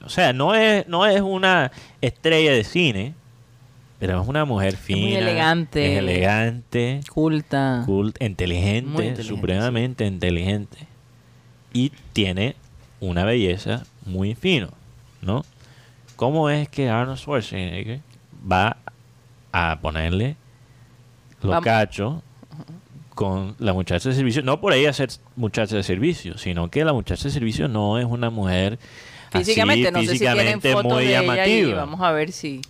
O 0.05 0.09
sea, 0.09 0.33
no 0.33 0.55
es, 0.55 0.87
no 0.87 1.05
es 1.05 1.21
una 1.21 1.73
estrella 2.01 2.53
de 2.53 2.63
cine, 2.63 3.15
pero 3.99 4.23
es 4.23 4.29
una 4.29 4.45
mujer 4.45 4.77
fina. 4.77 5.01
muy 5.01 5.15
elegante. 5.17 5.93
Es 5.93 5.99
elegante, 5.99 7.01
Culta. 7.13 7.83
cult, 7.85 8.23
inteligente, 8.23 9.25
supremamente 9.25 10.07
inteligente. 10.07 10.79
Y 11.73 11.91
tiene 12.13 12.55
una 13.01 13.25
belleza 13.25 13.83
muy 14.07 14.37
fino, 14.37 14.69
¿no? 15.21 15.45
¿Cómo 16.15 16.49
es 16.49 16.69
que 16.69 16.89
Arnold 16.89 17.19
Schwarzenegger 17.19 18.03
va 18.49 18.77
a 19.51 19.81
ponerle 19.81 20.37
los 21.43 21.61
cachos 21.61 22.23
con 23.15 23.55
la 23.59 23.73
muchacha 23.73 24.09
de 24.09 24.15
servicio, 24.15 24.43
no 24.43 24.61
por 24.61 24.73
ella 24.73 24.93
ser 24.93 25.11
muchacha 25.37 25.77
de 25.77 25.83
servicio, 25.83 26.37
sino 26.39 26.71
que 26.71 26.85
la 26.85 26.93
muchacha 26.93 27.25
de 27.25 27.31
servicio 27.31 27.69
no 27.69 27.99
es 27.99 28.05
una 28.05 28.31
mujer 28.31 28.79
así, 29.33 29.45
Físicamente, 29.45 29.91
no 29.93 30.01
sé 30.01 30.09
si 30.13 30.19
tienen 30.19 30.37
físicamente 30.61 30.73
fotos 30.73 30.93
muy 30.93 31.05
de 31.05 31.11
ella 31.11 31.23
y 31.23 31.27
llamativa. 31.27 31.75
vamos 31.77 32.01
a 32.01 32.13
ver 32.13 32.33
si 32.33 32.61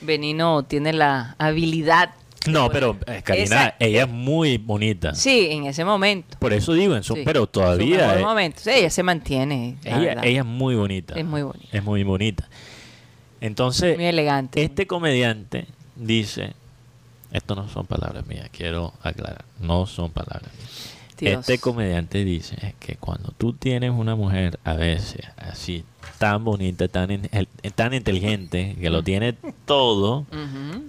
Benino 0.00 0.62
tiene 0.64 0.92
la 0.92 1.34
habilidad. 1.38 2.10
No, 2.48 2.70
pero 2.70 2.96
eh, 3.06 3.22
Karina, 3.22 3.74
ella 3.78 4.02
es 4.02 4.08
muy 4.08 4.58
bonita. 4.58 5.14
Sí, 5.14 5.48
en 5.50 5.66
ese 5.66 5.84
momento. 5.84 6.36
Por 6.40 6.52
eso 6.52 6.72
digo, 6.72 6.96
en 6.96 7.04
su, 7.04 7.14
Sí, 7.14 7.22
pero 7.24 7.42
Su 7.42 7.46
todavía 7.46 7.98
mejor 7.98 8.18
eh, 8.18 8.24
momento. 8.24 8.60
Sí, 8.60 8.70
ella 8.70 8.90
se 8.90 9.02
mantiene. 9.04 9.76
ella 9.84 10.20
es 10.22 10.44
muy 10.44 10.74
bonita. 10.74 11.14
Es 11.14 11.24
muy 11.24 11.42
bonita. 11.42 11.68
Es 11.70 11.84
muy 11.84 12.02
bonita. 12.02 12.48
Entonces, 13.40 13.96
muy 13.96 14.06
elegante. 14.06 14.62
este 14.62 14.86
comediante 14.86 15.66
dice, 15.96 16.54
esto 17.32 17.54
no 17.54 17.68
son 17.68 17.86
palabras 17.86 18.26
mías, 18.26 18.48
quiero 18.52 18.92
aclarar, 19.02 19.44
no 19.60 19.86
son 19.86 20.10
palabras 20.10 20.52
mías. 20.58 20.94
Dios. 21.18 21.40
Este 21.48 21.58
comediante 21.58 22.24
dice 22.24 22.74
que 22.80 22.96
cuando 22.96 23.32
tú 23.38 23.52
tienes 23.52 23.92
una 23.92 24.16
mujer 24.16 24.58
a 24.64 24.74
veces 24.74 25.20
así 25.36 25.84
tan 26.18 26.42
bonita, 26.44 26.88
tan, 26.88 27.12
in- 27.12 27.28
tan 27.76 27.94
inteligente, 27.94 28.76
que 28.80 28.90
lo 28.90 29.04
tiene 29.04 29.34
todo, 29.64 30.26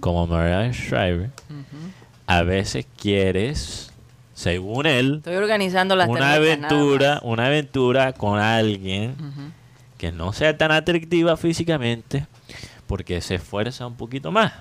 como 0.00 0.26
Mariah 0.26 0.72
Shriver, 0.72 1.30
ujú. 1.48 1.90
a 2.26 2.42
veces 2.42 2.84
quieres, 3.00 3.92
según 4.34 4.86
él, 4.86 5.16
Estoy 5.18 5.36
organizando 5.36 5.94
las 5.94 6.08
una 6.08 6.34
aventura, 6.34 7.20
una 7.22 7.46
aventura 7.46 8.12
con 8.12 8.40
alguien 8.40 9.14
que 9.98 10.10
no 10.10 10.32
sea 10.32 10.58
tan 10.58 10.72
atractiva 10.72 11.36
físicamente 11.36 12.26
porque 12.88 13.20
se 13.20 13.36
esfuerza 13.36 13.86
un 13.86 13.94
poquito 13.94 14.32
más. 14.32 14.52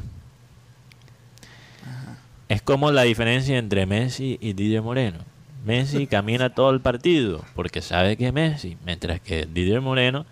Es 2.49 2.61
como 2.61 2.91
la 2.91 3.03
diferencia 3.03 3.57
entre 3.57 3.85
Messi 3.85 4.37
y 4.41 4.53
Didier 4.53 4.81
Moreno. 4.81 5.19
Messi 5.65 6.07
camina 6.07 6.53
todo 6.53 6.69
el 6.71 6.81
partido 6.81 7.43
porque 7.55 7.81
sabe 7.81 8.17
que 8.17 8.27
es 8.27 8.33
Messi, 8.33 8.77
mientras 8.85 9.19
que 9.19 9.45
Didier 9.45 9.81
Moreno 9.81 10.25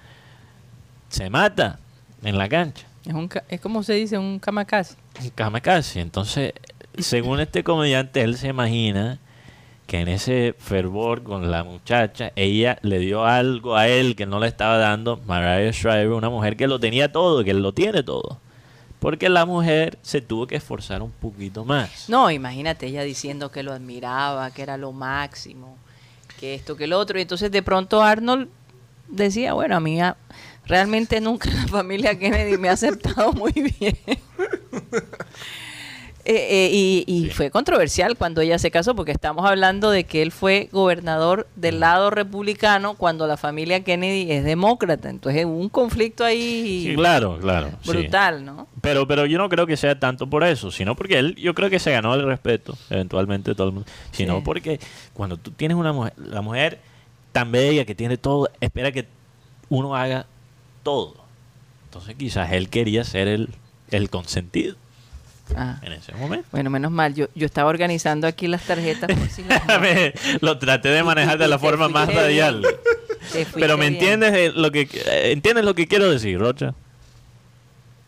se 1.09 1.29
mata 1.29 1.79
en 2.23 2.37
la 2.37 2.49
cancha. 2.49 2.87
Es, 3.05 3.13
un, 3.13 3.29
es 3.49 3.61
como 3.61 3.83
se 3.83 3.93
dice, 3.93 4.17
un 4.17 4.39
kamikaze. 4.39 4.95
Un 5.21 5.29
kamikaze. 5.29 6.01
Entonces, 6.01 6.53
según 6.97 7.39
este 7.39 7.63
comediante, 7.63 8.21
él 8.21 8.37
se 8.37 8.49
imagina 8.49 9.19
que 9.87 9.99
en 9.99 10.07
ese 10.07 10.55
fervor 10.57 11.23
con 11.23 11.51
la 11.51 11.63
muchacha, 11.63 12.31
ella 12.35 12.77
le 12.81 12.99
dio 12.99 13.25
algo 13.25 13.75
a 13.75 13.87
él 13.87 14.15
que 14.15 14.25
no 14.25 14.39
le 14.39 14.47
estaba 14.47 14.77
dando 14.77 15.19
Mariah 15.25 15.71
Shriver, 15.71 16.11
una 16.11 16.29
mujer 16.29 16.55
que 16.55 16.67
lo 16.67 16.79
tenía 16.79 17.11
todo, 17.11 17.43
que 17.43 17.53
lo 17.53 17.73
tiene 17.73 18.03
todo. 18.03 18.39
Porque 19.01 19.29
la 19.29 19.47
mujer 19.47 19.97
se 20.03 20.21
tuvo 20.21 20.45
que 20.45 20.57
esforzar 20.57 21.01
un 21.01 21.09
poquito 21.09 21.65
más. 21.65 22.07
No, 22.07 22.29
imagínate 22.29 22.85
ella 22.85 23.01
diciendo 23.01 23.49
que 23.51 23.63
lo 23.63 23.73
admiraba, 23.73 24.51
que 24.51 24.61
era 24.61 24.77
lo 24.77 24.91
máximo, 24.91 25.75
que 26.39 26.53
esto, 26.53 26.77
que 26.77 26.85
lo 26.85 26.99
otro. 26.99 27.17
Y 27.17 27.23
entonces 27.23 27.49
de 27.49 27.63
pronto 27.63 28.03
Arnold 28.03 28.47
decía, 29.07 29.53
bueno, 29.53 29.75
a 29.75 29.79
mí 29.79 29.97
realmente 30.67 31.19
nunca 31.19 31.49
la 31.49 31.67
familia 31.67 32.17
Kennedy 32.19 32.59
me 32.59 32.69
ha 32.69 32.73
aceptado 32.73 33.33
muy 33.33 33.51
bien. 33.53 33.97
Eh, 36.25 36.47
eh, 36.49 36.69
y 36.71 37.03
y 37.07 37.29
fue 37.29 37.49
controversial 37.49 38.15
cuando 38.17 38.41
ella 38.41 38.59
se 38.59 38.71
casó, 38.71 38.95
porque 38.95 39.11
estamos 39.11 39.45
hablando 39.45 39.89
de 39.89 40.03
que 40.03 40.21
él 40.21 40.31
fue 40.31 40.69
gobernador 40.71 41.47
del 41.55 41.79
lado 41.79 42.09
republicano 42.09 42.95
cuando 42.95 43.27
la 43.27 43.37
familia 43.37 43.83
Kennedy 43.83 44.31
es 44.31 44.43
demócrata. 44.43 45.09
Entonces 45.09 45.45
hubo 45.45 45.57
un 45.57 45.69
conflicto 45.69 46.23
ahí 46.23 46.85
Sí, 46.87 46.95
claro, 46.95 47.39
claro. 47.39 47.69
sí. 47.81 47.89
brutal, 47.89 48.45
¿no? 48.45 48.67
Pero, 48.81 49.07
pero 49.07 49.25
yo 49.25 49.37
no 49.37 49.49
creo 49.49 49.65
que 49.65 49.77
sea 49.77 49.99
tanto 49.99 50.27
por 50.27 50.43
eso, 50.43 50.71
sino 50.71 50.95
porque 50.95 51.19
él, 51.19 51.35
yo 51.35 51.53
creo 51.53 51.69
que 51.69 51.79
se 51.79 51.91
ganó 51.91 52.13
el 52.13 52.23
respeto, 52.25 52.77
eventualmente 52.89 53.55
todo 53.55 53.67
el 53.67 53.73
mundo, 53.73 53.89
sino 54.11 54.43
porque 54.43 54.79
cuando 55.13 55.37
tú 55.37 55.51
tienes 55.51 55.77
una 55.77 55.93
mujer, 55.93 56.13
la 56.17 56.41
mujer 56.41 56.79
tan 57.31 57.51
bella 57.51 57.85
que 57.85 57.95
tiene 57.95 58.17
todo, 58.17 58.49
espera 58.59 58.91
que 58.91 59.07
uno 59.69 59.95
haga 59.95 60.25
todo. 60.83 61.15
Entonces 61.85 62.15
quizás 62.15 62.51
él 62.51 62.69
quería 62.69 63.03
ser 63.03 63.27
el, 63.27 63.49
el 63.89 64.09
consentido 64.09 64.75
Ah. 65.55 65.79
en 65.81 65.91
ese 65.93 66.13
momento. 66.13 66.47
Bueno, 66.51 66.69
menos 66.69 66.91
mal, 66.91 67.13
yo, 67.13 67.27
yo 67.35 67.45
estaba 67.45 67.69
organizando 67.69 68.27
aquí 68.27 68.47
las 68.47 68.63
tarjetas 68.63 69.09
por 69.15 69.27
si 69.29 69.43
las- 69.43 69.61
Lo 70.41 70.57
traté 70.57 70.89
de 70.89 71.03
manejar 71.03 71.37
de 71.37 71.47
la 71.47 71.59
forma 71.59 71.87
más 71.89 72.07
bien. 72.07 72.19
radial. 72.19 72.65
Pero 73.53 73.77
me 73.77 73.89
bien. 73.89 73.93
entiendes 74.01 74.55
lo 74.55 74.71
que 74.71 74.81
eh, 74.81 75.31
entiendes 75.31 75.63
lo 75.65 75.75
que 75.75 75.87
quiero 75.87 76.09
decir, 76.09 76.39
Rocha. 76.39 76.73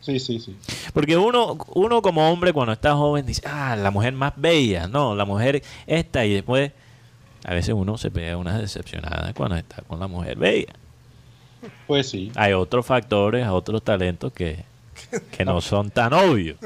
Sí, 0.01 0.19
sí, 0.19 0.39
sí. 0.39 0.55
Porque 0.93 1.15
uno, 1.15 1.57
uno 1.75 2.01
como 2.01 2.29
hombre 2.29 2.51
cuando 2.51 2.73
está 2.73 2.93
joven 2.95 3.25
dice, 3.25 3.41
ah, 3.45 3.75
la 3.77 3.89
mujer 3.89 4.11
más 4.13 4.33
bella, 4.35 4.87
no, 4.87 5.15
la 5.15 5.23
mujer 5.23 5.63
esta 5.87 6.25
y 6.25 6.33
después 6.33 6.71
a 7.45 7.53
veces 7.53 7.73
uno 7.73 7.97
se 7.97 8.11
pega 8.11 8.35
una 8.37 8.57
decepcionada 8.57 9.33
cuando 9.33 9.55
está 9.55 9.81
con 9.83 9.99
la 10.01 10.07
mujer 10.07 10.37
bella. 10.37 10.73
Pues 11.87 12.09
sí. 12.09 12.31
Hay 12.35 12.51
otros 12.51 12.85
factores, 12.85 13.47
otros 13.47 13.81
talentos 13.81 14.33
que, 14.33 14.65
que 15.37 15.45
no 15.45 15.61
son 15.61 15.91
tan 15.91 16.13
obvios. 16.13 16.57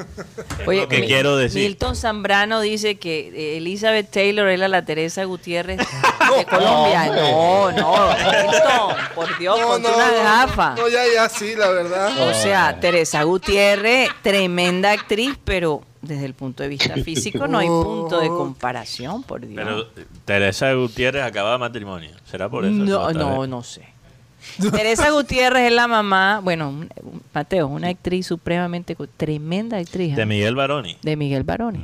Oye, 0.65 0.81
lo 0.81 0.88
que 0.88 1.01
Mi- 1.01 1.07
quiero 1.07 1.36
decir. 1.38 1.62
Milton 1.63 1.95
Zambrano 1.95 2.62
dice 2.62 2.95
que 2.97 3.29
eh, 3.29 3.57
Elizabeth 3.57 4.10
Taylor 4.10 4.47
era 4.49 4.67
la 4.67 4.83
Teresa 4.86 5.23
Gutiérrez 5.25 5.77
de 6.38 6.45
Colombia. 6.45 7.05
No, 7.07 7.71
no, 7.71 8.10
Milton, 8.10 8.95
por 9.15 9.38
Dios, 9.38 9.60
ponte 9.60 9.88
una 9.88 10.12
gafa. 10.12 10.75
No, 10.75 10.88
ya, 10.88 11.01
ya, 11.13 11.29
sí, 11.29 11.55
la 11.55 11.69
verdad. 11.69 12.29
O 12.29 12.33
sea, 12.33 12.79
Teresa 12.79 13.23
Gutiérrez, 13.23 14.10
tremenda 14.21 14.91
actriz, 14.91 15.38
pero 15.43 15.81
desde 16.01 16.25
el 16.25 16.33
punto 16.33 16.63
de 16.63 16.69
vista 16.69 16.93
físico 16.95 17.47
no 17.47 17.57
hay 17.57 17.67
punto 17.67 18.19
de 18.19 18.27
comparación, 18.29 19.23
por 19.23 19.41
Dios. 19.45 19.53
Pero 19.55 19.81
eh, 19.81 20.05
Teresa 20.25 20.71
Gutiérrez 20.73 21.23
acaba 21.23 21.57
matrimonio. 21.57 22.12
¿Será 22.29 22.49
por 22.49 22.65
eso? 22.65 22.73
no, 22.73 23.12
no, 23.12 23.47
no 23.47 23.63
sé. 23.63 23.96
Teresa 24.71 25.10
Gutiérrez 25.12 25.67
es 25.67 25.73
la 25.73 25.88
mamá, 25.88 26.39
bueno, 26.43 26.86
Mateo, 27.34 27.67
una 27.67 27.89
actriz 27.89 28.28
supremamente, 28.28 28.95
tremenda 29.17 29.78
actriz. 29.78 30.15
De 30.15 30.23
¿eh? 30.23 30.26
Miguel 30.26 30.56
Baroni. 30.56 30.97
de 31.02 31.15
Miguel 31.15 31.43
Baroni. 31.43 31.84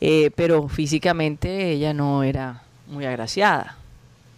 Eh, 0.00 0.30
pero 0.34 0.68
físicamente 0.68 1.70
ella 1.70 1.94
no 1.94 2.22
era 2.22 2.62
muy 2.86 3.04
agraciada. 3.06 3.76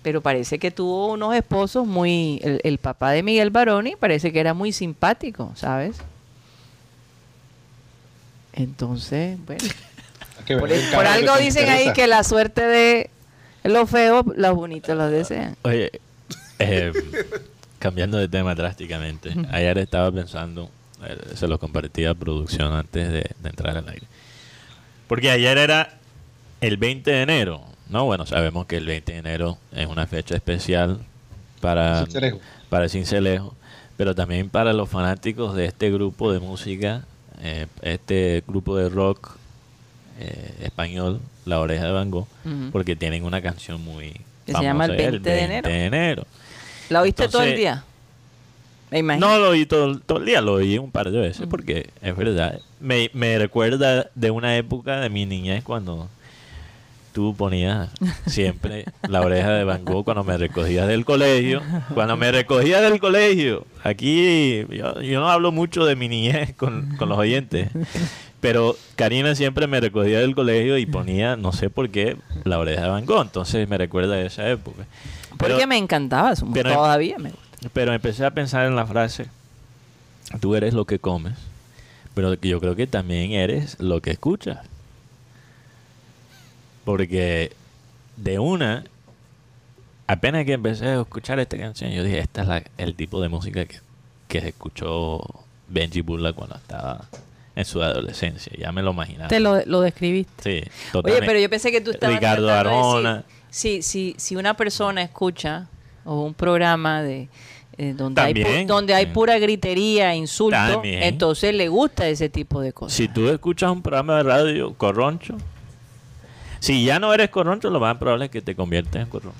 Pero 0.02 0.20
parece 0.20 0.59
que 0.59 0.70
tuvo 0.70 1.12
unos 1.12 1.35
esposos 1.35 1.87
muy... 1.87 2.40
El, 2.42 2.61
el 2.62 2.78
papá 2.78 3.11
de 3.11 3.22
Miguel 3.22 3.50
Baroni 3.50 3.96
parece 3.96 4.33
que 4.33 4.38
era 4.38 4.54
muy 4.54 4.72
simpático, 4.72 5.52
¿sabes? 5.57 6.00
Entonces, 8.52 9.38
bueno. 9.44 9.64
Por, 10.46 10.72
el 10.72 10.83
por 10.94 11.07
algo 11.07 11.37
dicen 11.37 11.68
ahí 11.68 11.92
que 11.92 12.07
la 12.07 12.24
suerte 12.24 12.62
de 12.62 13.11
los 13.64 13.90
feos, 13.90 14.24
los 14.35 14.54
bonitos 14.54 14.96
los 14.96 15.11
desean. 15.11 15.57
Oye, 15.61 16.00
eh, 16.58 16.92
cambiando 17.78 18.18
de 18.18 18.28
tema 18.28 18.54
drásticamente, 18.54 19.34
ayer 19.50 19.78
estaba 19.78 20.10
pensando, 20.10 20.70
eh, 21.04 21.16
se 21.34 21.46
lo 21.48 21.58
compartí 21.58 22.04
a 22.04 22.14
producción 22.14 22.72
antes 22.72 23.08
de, 23.10 23.30
de 23.40 23.48
entrar 23.48 23.76
al 23.76 23.88
aire. 23.88 24.06
Porque 25.06 25.30
ayer 25.30 25.56
era 25.58 25.98
el 26.60 26.76
20 26.76 27.10
de 27.10 27.22
enero, 27.22 27.62
¿no? 27.88 28.04
Bueno, 28.04 28.26
sabemos 28.26 28.66
que 28.66 28.76
el 28.76 28.86
20 28.86 29.12
de 29.12 29.18
enero 29.18 29.58
es 29.72 29.86
una 29.86 30.06
fecha 30.06 30.34
especial 30.34 30.98
para, 31.60 32.00
Cincelejo. 32.04 32.40
para 32.68 32.88
Cincelejo, 32.88 33.54
pero 33.96 34.14
también 34.14 34.50
para 34.50 34.72
los 34.72 34.88
fanáticos 34.88 35.54
de 35.54 35.66
este 35.66 35.90
grupo 35.90 36.32
de 36.32 36.40
música, 36.40 37.04
eh, 37.40 37.66
este 37.82 38.42
grupo 38.46 38.76
de 38.76 38.88
rock 38.88 39.30
eh, 40.20 40.54
español, 40.62 41.20
La 41.46 41.60
Oreja 41.60 41.86
de 41.86 41.92
Van 41.92 42.10
Gogh, 42.10 42.26
porque 42.72 42.96
tienen 42.96 43.24
una 43.24 43.40
canción 43.40 43.82
muy 43.82 44.12
Que 44.46 44.52
se 44.52 44.62
llama 44.62 44.86
El 44.86 44.90
famosa, 44.96 45.10
20 45.10 45.30
de 45.30 45.40
enero. 45.40 45.68
enero. 45.68 46.26
¿La 46.88 47.03
oíste 47.03 47.29
todo 47.29 47.42
el 47.42 47.57
día? 47.57 47.85
Me 48.90 49.01
imagino. 49.01 49.29
No 49.29 49.38
lo 49.38 49.51
oí 49.51 49.66
todo, 49.66 49.98
todo 49.98 50.18
el 50.18 50.24
día, 50.24 50.40
lo 50.40 50.55
oí 50.55 50.79
un 50.79 50.90
par 50.90 51.11
de 51.11 51.18
veces 51.18 51.40
Ujú. 51.42 51.51
porque 51.51 51.90
es 52.01 52.16
verdad. 52.16 52.59
Me, 52.81 53.11
me 53.12 53.38
recuerda 53.38 54.09
de 54.14 54.31
una 54.31 54.57
época 54.57 55.01
de 55.01 55.11
mi 55.11 55.27
niñez 55.27 55.62
cuando 55.62 56.09
tú 57.12 57.35
ponías 57.37 57.90
siempre 58.27 58.87
la 59.09 59.20
oreja 59.20 59.51
de 59.53 59.64
Van 59.64 59.85
Gogh 59.85 60.05
cuando 60.05 60.24
me 60.24 60.38
recogías 60.38 60.87
del 60.88 61.05
colegio. 61.05 61.61
Cuando 61.92 62.16
me 62.16 62.33
recogías 62.33 62.81
del 62.81 62.98
colegio. 62.98 63.66
Aquí 63.85 64.64
yo, 64.70 65.03
yo 65.03 65.20
no 65.20 65.29
hablo 65.29 65.53
mucho 65.53 65.85
de 65.85 65.94
mi 65.94 66.09
niñez 66.09 66.55
con, 66.55 66.96
con 66.96 67.11
los 67.11 67.18
oyentes. 67.18 67.68
Pero 68.40 68.77
Karina 68.96 69.35
siempre 69.35 69.66
me 69.66 69.81
recogía 69.81 70.20
del 70.20 70.35
colegio 70.35 70.79
y 70.79 70.87
ponía, 70.87 71.37
no 71.37 71.53
sé 71.53 71.68
por 71.70 71.90
qué, 71.90 72.16
la 72.44 72.59
oreja 72.59 72.83
de 72.85 72.88
Van 72.88 73.05
Gogh. 73.05 73.22
Entonces 73.22 73.68
me 73.68 73.77
recuerda 73.77 74.14
de 74.14 74.27
esa 74.27 74.48
época. 74.48 74.87
Porque 75.38 75.55
Pero- 75.55 75.66
me 75.68 75.77
encantaba, 75.79 76.35
su- 76.37 76.51
pero- 76.53 76.74
todavía 76.74 77.16
me 77.18 77.31
gusta. 77.31 77.68
pero 77.72 77.92
empecé 77.94 78.24
a 78.27 78.31
pensar 78.33 78.66
en 78.66 78.77
la 78.77 78.87
frase, 78.87 79.27
tú 80.40 80.55
eres 80.57 80.74
lo 80.74 80.85
que 80.85 80.98
comes, 80.98 81.35
pero 82.14 82.35
yo 82.35 82.61
creo 82.61 82.74
que 82.77 82.87
también 82.87 83.33
eres 83.33 83.79
lo 83.81 84.01
que 84.03 84.11
escuchas. 84.11 84.59
Porque 86.85 87.53
de 88.16 88.38
una, 88.38 88.85
apenas 90.07 90.44
que 90.44 90.55
empecé 90.55 90.87
a 90.87 91.01
escuchar 91.01 91.38
esta 91.38 91.59
canción, 91.59 91.90
yo 91.90 92.03
dije, 92.03 92.18
esta 92.18 92.42
es 92.42 92.48
la- 92.48 92.62
el 92.79 92.94
tipo 92.94 93.20
de 93.20 93.29
música 93.29 93.64
que, 93.66 93.79
que 94.27 94.38
escuchó 94.38 95.20
Benji 95.68 96.01
Bulla 96.01 96.33
cuando 96.33 96.57
estaba 96.57 97.05
en 97.55 97.64
su 97.64 97.83
adolescencia. 97.83 98.53
Ya 98.59 98.72
me 98.72 98.83
lo 98.83 98.92
imaginaba. 98.92 99.29
Te 99.29 99.40
lo, 99.40 99.61
lo 99.66 99.81
describiste. 99.83 100.42
Sí, 100.42 100.51
Oye, 100.59 100.70
totalmente. 100.92 101.27
pero 101.27 101.38
yo 101.40 101.51
pensé 101.51 101.70
que 101.70 101.81
tú 101.81 101.90
estabas 101.90 102.16
Ricardo 102.16 102.46
decir, 102.46 103.24
Arjona. 103.48 103.82
si, 103.82 104.14
si, 104.18 104.37
una 104.37 104.54
persona 104.54 105.02
escucha 105.02 105.66
o 106.04 106.22
un 106.22 106.34
programa 106.34 107.02
de 107.02 107.28
eh, 107.76 107.94
donde, 107.96 108.20
hay, 108.20 108.64
donde 108.64 108.94
hay 108.94 109.04
Sí. 109.06 109.12
pura 109.12 109.38
gritería, 109.38 110.14
insulto, 110.14 110.56
También. 110.56 111.02
entonces 111.02 111.54
le 111.54 111.68
gusta 111.68 112.08
ese 112.08 112.28
tipo 112.28 112.61
de 112.61 112.72
cosas. 112.72 112.96
Si 112.96 113.06
tú 113.08 113.28
escuchas 113.28 113.70
un 113.70 113.82
programa 113.82 114.16
de 114.16 114.22
radio 114.24 114.74
corroncho, 114.74 115.37
si 116.61 116.84
ya 116.84 116.98
no 116.98 117.14
eres 117.14 117.30
corroncho, 117.30 117.70
lo 117.70 117.78
más 117.78 117.96
probable 117.98 118.24
es 118.26 118.30
que 118.32 118.42
te 118.42 118.56
conviertes 118.56 119.00
en 119.02 119.08
corroncho. 119.08 119.38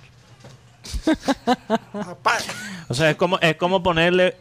O 2.89 2.95
sea, 2.95 3.11
es 3.11 3.17
como, 3.17 3.39
es 3.41 3.57
como 3.57 3.83
ponerle. 3.83 4.35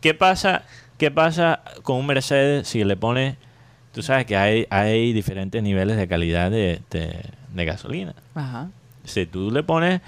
¿Qué 0.00 0.14
pasa, 0.14 0.62
¿Qué 0.98 1.10
pasa 1.10 1.60
con 1.82 1.96
un 1.98 2.06
Mercedes 2.06 2.66
si 2.68 2.82
le 2.84 2.96
pones. 2.96 3.36
Tú 3.92 4.02
sabes 4.02 4.24
que 4.26 4.36
hay, 4.36 4.66
hay 4.70 5.12
diferentes 5.12 5.62
niveles 5.62 5.96
de 5.98 6.08
calidad 6.08 6.50
de, 6.50 6.80
de- 6.90 7.24
de 7.52 7.64
gasolina. 7.66 8.14
Ajá. 8.34 8.70
Si 9.04 9.26
tú 9.26 9.50
le 9.50 9.62
pones. 9.62 10.00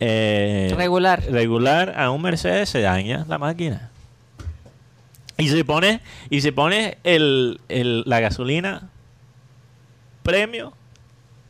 eh, 0.00 0.72
Regular. 0.76 1.22
Regular 1.30 1.94
a 1.98 2.10
un 2.10 2.20
Mercedes, 2.22 2.68
se 2.68 2.80
daña 2.80 3.24
la 3.28 3.38
máquina. 3.38 3.90
Y 5.38 5.48
si 5.48 5.64
pones, 5.64 6.00
y 6.30 6.40
si 6.40 6.50
pones 6.50 6.96
el, 7.04 7.60
el- 7.68 8.02
la 8.06 8.20
gasolina 8.20 8.88
premio 10.22 10.72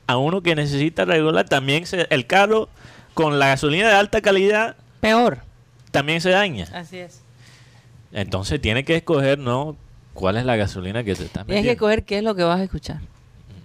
a 0.07 0.17
uno 0.19 0.43
que 0.43 0.55
necesita 0.55 1.05
regular, 1.05 1.49
también 1.49 1.87
se, 1.87 2.07
el 2.11 2.27
carro 2.27 2.69
con 3.15 3.39
la 3.39 3.49
gasolina 3.49 3.89
de 3.89 3.95
alta 3.95 4.21
calidad 4.21 4.77
Peor. 5.01 5.39
también 5.91 6.21
se 6.21 6.31
daña. 6.31 6.67
Así 6.75 6.99
es. 6.99 7.23
Entonces 8.13 8.61
tiene 8.61 8.85
que 8.85 8.97
escoger, 8.97 9.39
¿no? 9.39 9.77
¿Cuál 10.15 10.37
es 10.37 10.45
la 10.45 10.57
gasolina 10.57 11.03
que 11.05 11.15
te 11.15 11.25
estás 11.25 11.45
Tienes 11.47 11.63
metiendo? 11.63 11.71
que 11.71 11.77
coger 11.77 12.05
qué 12.05 12.19
es 12.19 12.25
lo 12.25 12.35
que 12.35 12.43
vas 12.45 12.61
a 12.61 12.65
escuchar. 12.65 13.01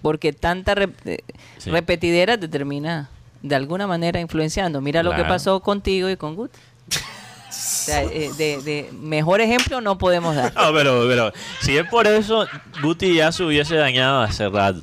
Porque 0.01 0.33
tanta 0.33 0.73
rep- 0.75 0.95
eh, 1.05 1.19
Sí. 1.57 1.69
repetidera 1.69 2.37
te 2.37 2.47
termina 2.47 3.09
de 3.41 3.55
alguna 3.55 3.87
manera 3.87 4.19
influenciando. 4.19 4.81
Mira 4.81 5.03
lo 5.03 5.15
que 5.15 5.23
pasó 5.23 5.59
contigo 5.59 6.09
y 6.09 6.15
con 6.17 6.35
Gut. 6.35 6.51
O 6.89 7.53
sea, 7.53 8.03
eh, 8.03 8.31
de, 8.37 8.61
de 8.61 8.89
mejor 8.93 9.41
ejemplo 9.41 9.81
no 9.81 9.97
podemos 9.97 10.35
dar. 10.35 10.53
No, 10.55 10.73
pero, 10.73 11.05
pero 11.07 11.31
si 11.61 11.77
es 11.77 11.85
por 11.87 12.07
eso, 12.07 12.47
Guti 12.81 13.15
ya 13.15 13.31
se 13.31 13.43
hubiese 13.43 13.75
dañado 13.75 14.21
hace 14.21 14.47
rato. 14.49 14.81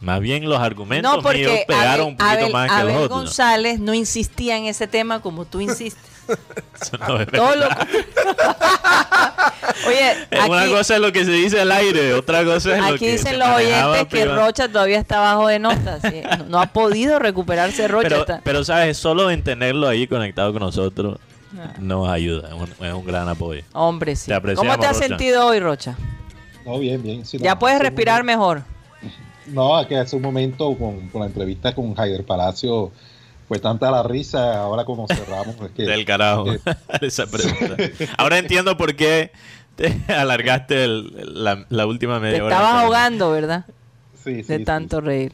Más 0.00 0.20
bien 0.20 0.46
los 0.48 0.60
argumentos 0.60 1.10
No, 1.22 1.30
míos 1.32 1.50
pegaron 1.66 2.08
un 2.08 2.16
poquito 2.16 2.38
Abel- 2.44 2.52
más 2.52 2.68
que 2.68 2.74
Abel 2.76 2.94
los 2.94 3.04
otros. 3.04 3.20
González 3.20 3.80
no 3.80 3.94
insistía 3.94 4.56
en 4.58 4.66
ese 4.66 4.86
tema 4.86 5.20
como 5.22 5.44
tú 5.46 5.60
insistes. 5.60 6.02
Todo 7.32 7.56
lo. 7.56 7.66
Oye, 9.88 10.12
Eh, 10.30 10.38
Una 10.48 10.62
aquí, 10.62 10.70
cosa 10.72 10.94
es 10.94 11.00
lo 11.00 11.12
que 11.12 11.24
se 11.24 11.30
dice 11.32 11.60
al 11.60 11.72
aire, 11.72 12.14
otra 12.14 12.44
cosa 12.44 12.74
es 12.76 12.80
lo 12.80 12.86
aquí 12.86 12.98
que 12.98 13.12
dicen 13.12 13.32
se 13.32 13.36
los 13.38 13.48
oyentes 13.48 13.98
que 13.98 14.04
privado. 14.06 14.46
Rocha 14.46 14.68
todavía 14.68 14.98
está 14.98 15.20
bajo 15.20 15.48
de 15.48 15.58
notas. 15.58 16.00
¿sí? 16.02 16.22
No, 16.38 16.44
no 16.46 16.60
ha 16.60 16.66
podido 16.66 17.18
recuperarse 17.18 17.88
Rocha. 17.88 18.08
Pero, 18.08 18.20
está- 18.20 18.40
pero, 18.44 18.64
¿sabes? 18.64 18.96
Solo 18.96 19.30
en 19.30 19.42
tenerlo 19.42 19.88
ahí 19.88 20.06
conectado 20.06 20.52
con 20.52 20.60
nosotros 20.62 21.18
Ah. 21.56 21.72
nos 21.78 22.08
ayuda. 22.08 22.48
Es 22.48 22.54
un, 22.54 22.68
es 22.84 22.92
un 22.92 23.04
gran 23.06 23.28
apoyo. 23.28 23.62
Hombre, 23.72 24.16
sí. 24.16 24.26
Te 24.28 24.54
¿Cómo 24.56 24.76
te 24.76 24.86
has 24.86 24.96
Rocha. 24.96 25.06
sentido 25.08 25.46
hoy, 25.46 25.60
Rocha? 25.60 25.96
No, 26.66 26.80
bien, 26.80 27.00
bien. 27.00 27.24
sí, 27.24 27.38
no, 27.38 27.44
Ya 27.44 27.56
puedes 27.58 27.78
respirar 27.78 28.22
momento- 28.24 28.38
mejor. 28.40 28.62
No, 29.46 29.86
que 29.86 29.96
hace 29.98 30.16
un 30.16 30.22
momento 30.22 30.74
con, 30.76 31.08
con 31.10 31.20
la 31.20 31.26
entrevista 31.28 31.72
con 31.74 31.94
Javier 31.94 32.24
Palacio 32.24 32.90
fue 33.48 33.58
tanta 33.58 33.90
la 33.90 34.02
risa, 34.02 34.58
ahora 34.60 34.84
como 34.84 35.06
cerramos. 35.06 35.56
es 35.60 35.70
que, 35.72 35.82
Del 35.86 36.04
carajo. 36.04 36.52
eh, 36.52 36.60
Esa 37.00 37.26
pregunta. 37.26 37.76
Ahora 38.18 38.38
entiendo 38.38 38.76
por 38.76 38.94
qué 38.96 39.32
te 39.76 40.00
alargaste 40.12 40.84
el- 40.84 41.44
la, 41.44 41.66
la 41.68 41.86
última 41.86 42.14
Te 42.16 42.20
media 42.20 42.44
hora. 42.44 42.56
estabas 42.56 42.82
ahogando, 42.84 43.30
¿verdad? 43.30 43.64
sí, 44.22 44.36
sí, 44.42 44.48
De 44.48 44.58
sí. 44.58 44.64
tanto 44.64 45.00
reír. 45.00 45.32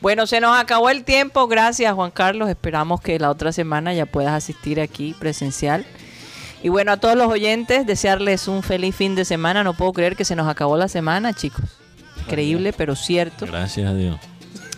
Bueno, 0.00 0.26
se 0.26 0.40
nos 0.40 0.58
acabó 0.58 0.88
el 0.90 1.04
tiempo. 1.04 1.46
Gracias, 1.48 1.92
Juan 1.94 2.10
Carlos. 2.10 2.48
Esperamos 2.48 3.00
que 3.00 3.18
la 3.18 3.28
otra 3.30 3.52
semana 3.52 3.92
ya 3.92 4.06
puedas 4.06 4.32
asistir 4.32 4.80
aquí 4.80 5.14
presencial. 5.18 5.84
Y 6.62 6.70
bueno, 6.70 6.90
a 6.92 6.96
todos 6.96 7.16
los 7.16 7.28
oyentes, 7.28 7.86
desearles 7.86 8.48
un 8.48 8.62
feliz 8.62 8.94
fin 8.96 9.14
de 9.14 9.24
semana. 9.24 9.62
No 9.64 9.74
puedo 9.74 9.92
creer 9.92 10.16
que 10.16 10.24
se 10.24 10.34
nos 10.36 10.48
acabó 10.48 10.76
la 10.76 10.88
semana, 10.88 11.32
chicos. 11.34 11.64
Increíble, 12.24 12.72
pero 12.72 12.96
cierto. 12.96 13.46
Gracias 13.46 13.88
a 13.90 13.94
Dios. 13.94 14.16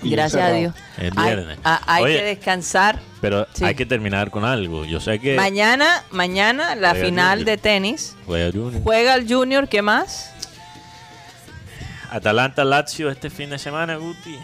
Gracias 0.02 0.42
a. 0.42 0.50
Dios. 0.52 0.74
Es 0.98 1.12
Hay, 1.16 1.34
viernes. 1.34 1.58
a- 1.64 1.80
hay 1.94 2.04
Oye, 2.04 2.16
que 2.18 2.24
descansar. 2.24 2.98
Pero 3.20 3.46
Sí. 3.52 3.64
hay 3.64 3.74
que 3.74 3.84
terminar 3.86 4.30
con 4.30 4.44
algo. 4.44 4.84
Yo 4.86 4.98
sé 5.00 5.18
que 5.18 5.36
Mañana, 5.36 6.04
mañana, 6.10 6.74
la 6.74 6.94
final 6.94 7.44
de 7.44 7.56
tenis. 7.58 8.16
juega 8.26 8.50
Junior. 8.50 8.82
Juega 8.82 9.14
el 9.14 9.28
Junior, 9.32 9.68
¿qué 9.68 9.82
más? 9.82 10.32
Atalanta 12.10 12.64
Lazio 12.64 13.10
este 13.10 13.30
fin 13.30 13.50
de 13.50 13.58
semana, 13.58 13.96
Guti. 13.96 14.36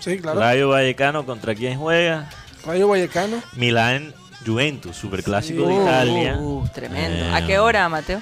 Sí, 0.00 0.18
claro. 0.18 0.40
Rayo 0.40 0.70
Vallecano 0.70 1.24
contra 1.24 1.54
quién 1.54 1.78
juega. 1.78 2.28
Rayo 2.66 2.88
Vallecano. 2.88 3.40
Milán 3.52 4.12
Juventus, 4.44 4.96
superclásico 4.96 5.68
de 5.68 5.74
Uh, 5.74 5.82
Italia. 5.82 6.36
uh, 6.38 6.68
tremendo. 6.74 7.24
Eh, 7.26 7.32
¿A 7.34 7.46
qué 7.46 7.58
hora, 7.60 7.88
Mateo? 7.88 8.20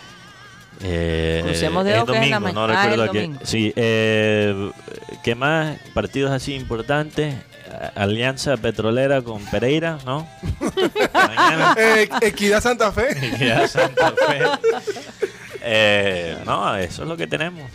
Eh, 0.83 1.41
Crucemos 1.45 1.87
es 1.87 2.05
que 2.05 2.13
es 2.17 2.23
en 2.25 2.31
la 2.31 2.41
no 2.41 2.65
ah, 2.65 2.67
recuerdo 2.67 3.03
el 3.05 3.07
domingo. 3.09 3.41
Sí, 3.45 3.73
eh, 3.77 4.71
¿qué 5.23 5.35
más? 5.35 5.77
Partidos 5.95 6.31
así 6.33 6.55
importantes. 6.55 7.35
Alianza 7.95 8.57
Petrolera 8.57 9.23
con 9.23 9.45
Pereira, 9.47 9.99
¿no? 10.05 10.29
Mañana. 11.15 11.75
Eh, 11.79 12.09
Equidad 12.23 12.61
Santa 12.61 12.91
Fe. 12.91 13.69
Santa 13.69 14.13
Fe. 14.27 14.41
Eh, 15.63 16.37
no, 16.45 16.75
eso 16.77 17.03
es 17.03 17.09
lo 17.09 17.17
que 17.17 17.27
tenemos. 17.27 17.71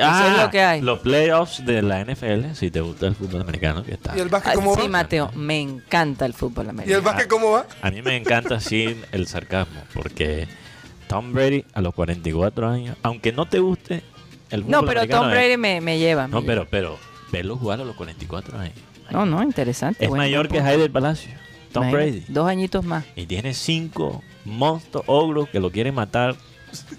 Ah, 0.00 0.22
Eso 0.24 0.32
es 0.36 0.42
lo 0.44 0.50
que 0.50 0.60
hay. 0.62 0.80
Los 0.82 1.00
playoffs 1.00 1.64
de 1.66 1.82
la 1.82 2.04
NFL, 2.04 2.52
si 2.54 2.70
te 2.70 2.80
gusta 2.80 3.06
el 3.08 3.16
fútbol 3.16 3.40
americano, 3.40 3.82
que 3.82 3.94
está. 3.94 4.16
¿Y 4.16 4.20
el 4.20 4.28
básquet 4.28 4.52
Ah, 4.52 4.54
cómo 4.54 4.74
sí, 4.76 4.82
va? 4.82 4.88
Mateo, 4.88 5.30
me 5.34 5.58
encanta 5.60 6.26
el 6.26 6.34
fútbol 6.34 6.66
¿Y 6.66 6.68
el 6.68 6.70
americano. 6.70 7.02
básquet 7.02 7.28
cómo 7.28 7.50
va? 7.52 7.66
A 7.82 7.90
mí 7.90 8.00
me 8.02 8.16
encanta 8.16 8.56
así 8.56 9.00
el 9.10 9.26
sarcasmo, 9.26 9.82
porque 9.92 10.46
Tom 11.08 11.32
Brady 11.32 11.64
a 11.72 11.80
los 11.80 11.92
44 11.94 12.68
años, 12.68 12.96
aunque 13.02 13.32
no 13.32 13.48
te 13.48 13.58
guste 13.58 14.04
el 14.50 14.62
fútbol 14.64 14.70
No, 14.70 14.84
pero 14.86 15.06
Tom 15.08 15.30
Brady 15.30 15.56
me, 15.56 15.80
me 15.80 15.98
lleva. 15.98 16.26
me 16.26 16.32
No, 16.34 16.40
lleva. 16.40 16.46
pero, 16.52 16.68
pero, 16.70 16.98
verlo 17.32 17.56
jugar 17.56 17.80
a 17.80 17.84
los 17.84 17.96
44 17.96 18.58
años. 18.58 18.74
No, 19.10 19.26
no, 19.26 19.42
interesante. 19.42 20.04
Es 20.04 20.10
mayor 20.10 20.48
que 20.48 20.58
punto. 20.58 20.70
Heider 20.70 20.90
Palacio, 20.92 21.32
Tom 21.72 21.88
Imagínate, 21.88 22.10
Brady. 22.20 22.32
Dos 22.32 22.48
añitos 22.48 22.84
más. 22.84 23.04
Y 23.16 23.26
tiene 23.26 23.54
cinco 23.54 24.22
monstruos 24.44 25.04
ogros 25.08 25.48
que 25.48 25.58
lo 25.60 25.70
quieren 25.70 25.94
matar 25.94 26.36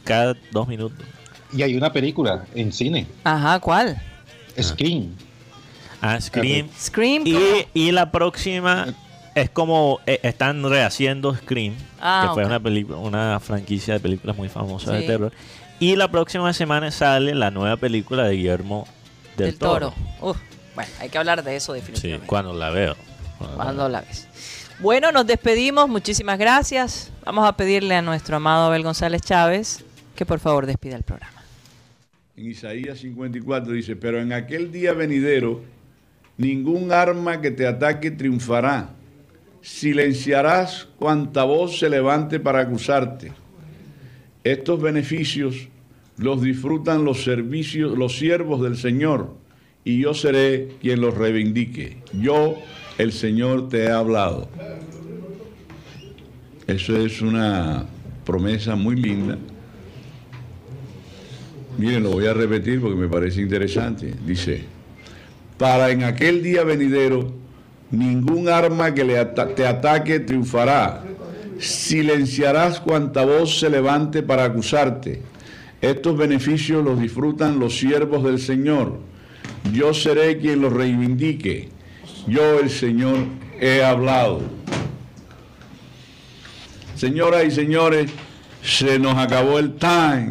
cada 0.04 0.36
dos 0.52 0.68
minutos. 0.68 1.06
Y 1.54 1.64
hay 1.64 1.76
una 1.76 1.92
película 1.92 2.46
en 2.56 2.72
cine, 2.72 3.08
Ajá, 3.24 3.60
¿cuál? 3.60 4.02
Scream. 4.60 5.16
Ah, 6.02 6.20
Scream. 6.20 6.68
Scream. 6.78 7.24
Y, 7.26 7.38
y 7.74 7.92
la 7.92 8.12
próxima 8.12 8.88
es 9.36 9.50
como 9.50 10.00
eh, 10.06 10.20
están 10.24 10.64
rehaciendo 10.64 11.34
Scream, 11.36 11.76
Ah, 12.02 12.26
que 12.28 12.34
fue 12.34 12.46
una 12.46 12.60
película, 12.60 12.98
una 12.98 13.40
franquicia 13.40 13.94
de 13.94 14.00
películas 14.00 14.36
muy 14.36 14.50
famosa 14.50 14.92
de 14.94 15.02
Sí. 15.02 15.08
terror. 15.08 15.32
Y 15.82 15.96
la 15.96 16.10
próxima 16.12 16.54
semana 16.54 16.92
sale 16.92 17.34
la 17.36 17.50
nueva 17.52 17.76
película 17.76 18.24
de 18.28 18.36
Guillermo 18.36 18.88
del, 19.36 19.48
del 19.48 19.58
Toro. 19.58 19.94
Uf, 20.22 20.38
bueno, 20.76 20.92
hay 21.00 21.10
que 21.10 21.18
hablar 21.18 21.44
de 21.44 21.56
eso 21.56 21.74
Sí, 21.74 21.80
definitivamente. 21.80 22.28
cuando 22.28 22.54
la 22.54 22.70
veo. 22.70 22.96
Cuando 23.40 23.58
la 23.58 23.64
Cuando 23.64 23.84
veo. 23.84 23.90
la 23.90 24.02
ves. 24.02 24.28
Bueno, 24.80 25.12
nos 25.12 25.26
despedimos. 25.26 25.90
Muchísimas 25.90 26.38
gracias. 26.38 27.12
Vamos 27.26 27.48
a 27.48 27.58
pedirle 27.58 27.96
a 27.96 28.02
nuestro 28.04 28.36
amado 28.38 28.68
Abel 28.68 28.84
González 28.84 29.22
Chávez 29.24 29.84
que 30.16 30.26
por 30.26 30.40
favor 30.40 30.68
despida 30.68 30.96
el 30.96 31.04
programa. 31.04 31.42
En 32.38 32.46
Isaías 32.52 33.00
54 33.00 33.74
dice, 33.74 33.96
pero 33.96 34.20
en 34.22 34.34
aquel 34.34 34.72
día 34.72 34.94
venidero, 34.94 35.62
ningún 36.38 36.92
arma 36.92 37.42
que 37.42 37.50
te 37.52 37.66
ataque 37.68 38.12
triunfará. 38.12 38.90
Silenciarás 39.62 40.88
cuanta 40.98 41.44
voz 41.44 41.80
se 41.80 41.90
levante 41.90 42.40
para 42.40 42.60
acusarte. 42.62 43.32
Estos 44.44 44.82
beneficios 44.82 45.68
los 46.18 46.42
disfrutan 46.42 47.06
los 47.06 47.24
servicios, 47.24 47.98
los 47.98 48.18
siervos 48.18 48.62
del 48.62 48.78
Señor, 48.78 49.36
y 49.84 50.02
yo 50.02 50.14
seré 50.14 50.70
quien 50.82 51.02
los 51.02 51.16
reivindique. 51.16 51.98
Yo, 52.14 52.56
el 52.98 53.12
Señor, 53.12 53.70
te 53.70 53.86
he 53.86 53.92
hablado. 53.92 54.48
Eso 56.68 56.96
es 56.98 57.22
una 57.22 57.86
promesa 58.26 58.76
muy 58.76 58.96
linda. 58.96 59.38
Miren, 61.78 62.04
lo 62.04 62.12
voy 62.12 62.28
a 62.28 62.34
repetir 62.34 62.80
porque 62.80 62.98
me 62.98 63.08
parece 63.08 63.42
interesante. 63.42 64.14
Dice, 64.26 64.64
para 65.58 65.90
en 65.92 66.04
aquel 66.04 66.44
día 66.44 66.64
venidero, 66.64 67.34
ningún 67.90 68.50
arma 68.50 68.94
que 68.94 69.04
le 69.04 69.24
te 69.26 69.66
ataque 69.66 70.20
triunfará. 70.20 71.04
Silenciarás 71.62 72.80
cuanta 72.80 73.24
voz 73.24 73.60
se 73.60 73.70
levante 73.70 74.24
para 74.24 74.46
acusarte. 74.46 75.22
Estos 75.80 76.18
beneficios 76.18 76.84
los 76.84 77.00
disfrutan 77.00 77.60
los 77.60 77.78
siervos 77.78 78.24
del 78.24 78.40
Señor. 78.40 79.00
Yo 79.72 79.94
seré 79.94 80.40
quien 80.40 80.62
los 80.62 80.74
reivindique. 80.74 81.70
Yo, 82.28 82.60
el 82.60 82.72
Señor, 82.72 83.26
he 83.60 83.84
hablado. 83.84 84.42
Señoras 86.96 87.46
y 87.46 87.52
señores, 87.52 88.10
se 88.64 88.98
nos 88.98 89.16
acabó 89.18 89.60
el 89.60 89.76
time. 89.76 90.30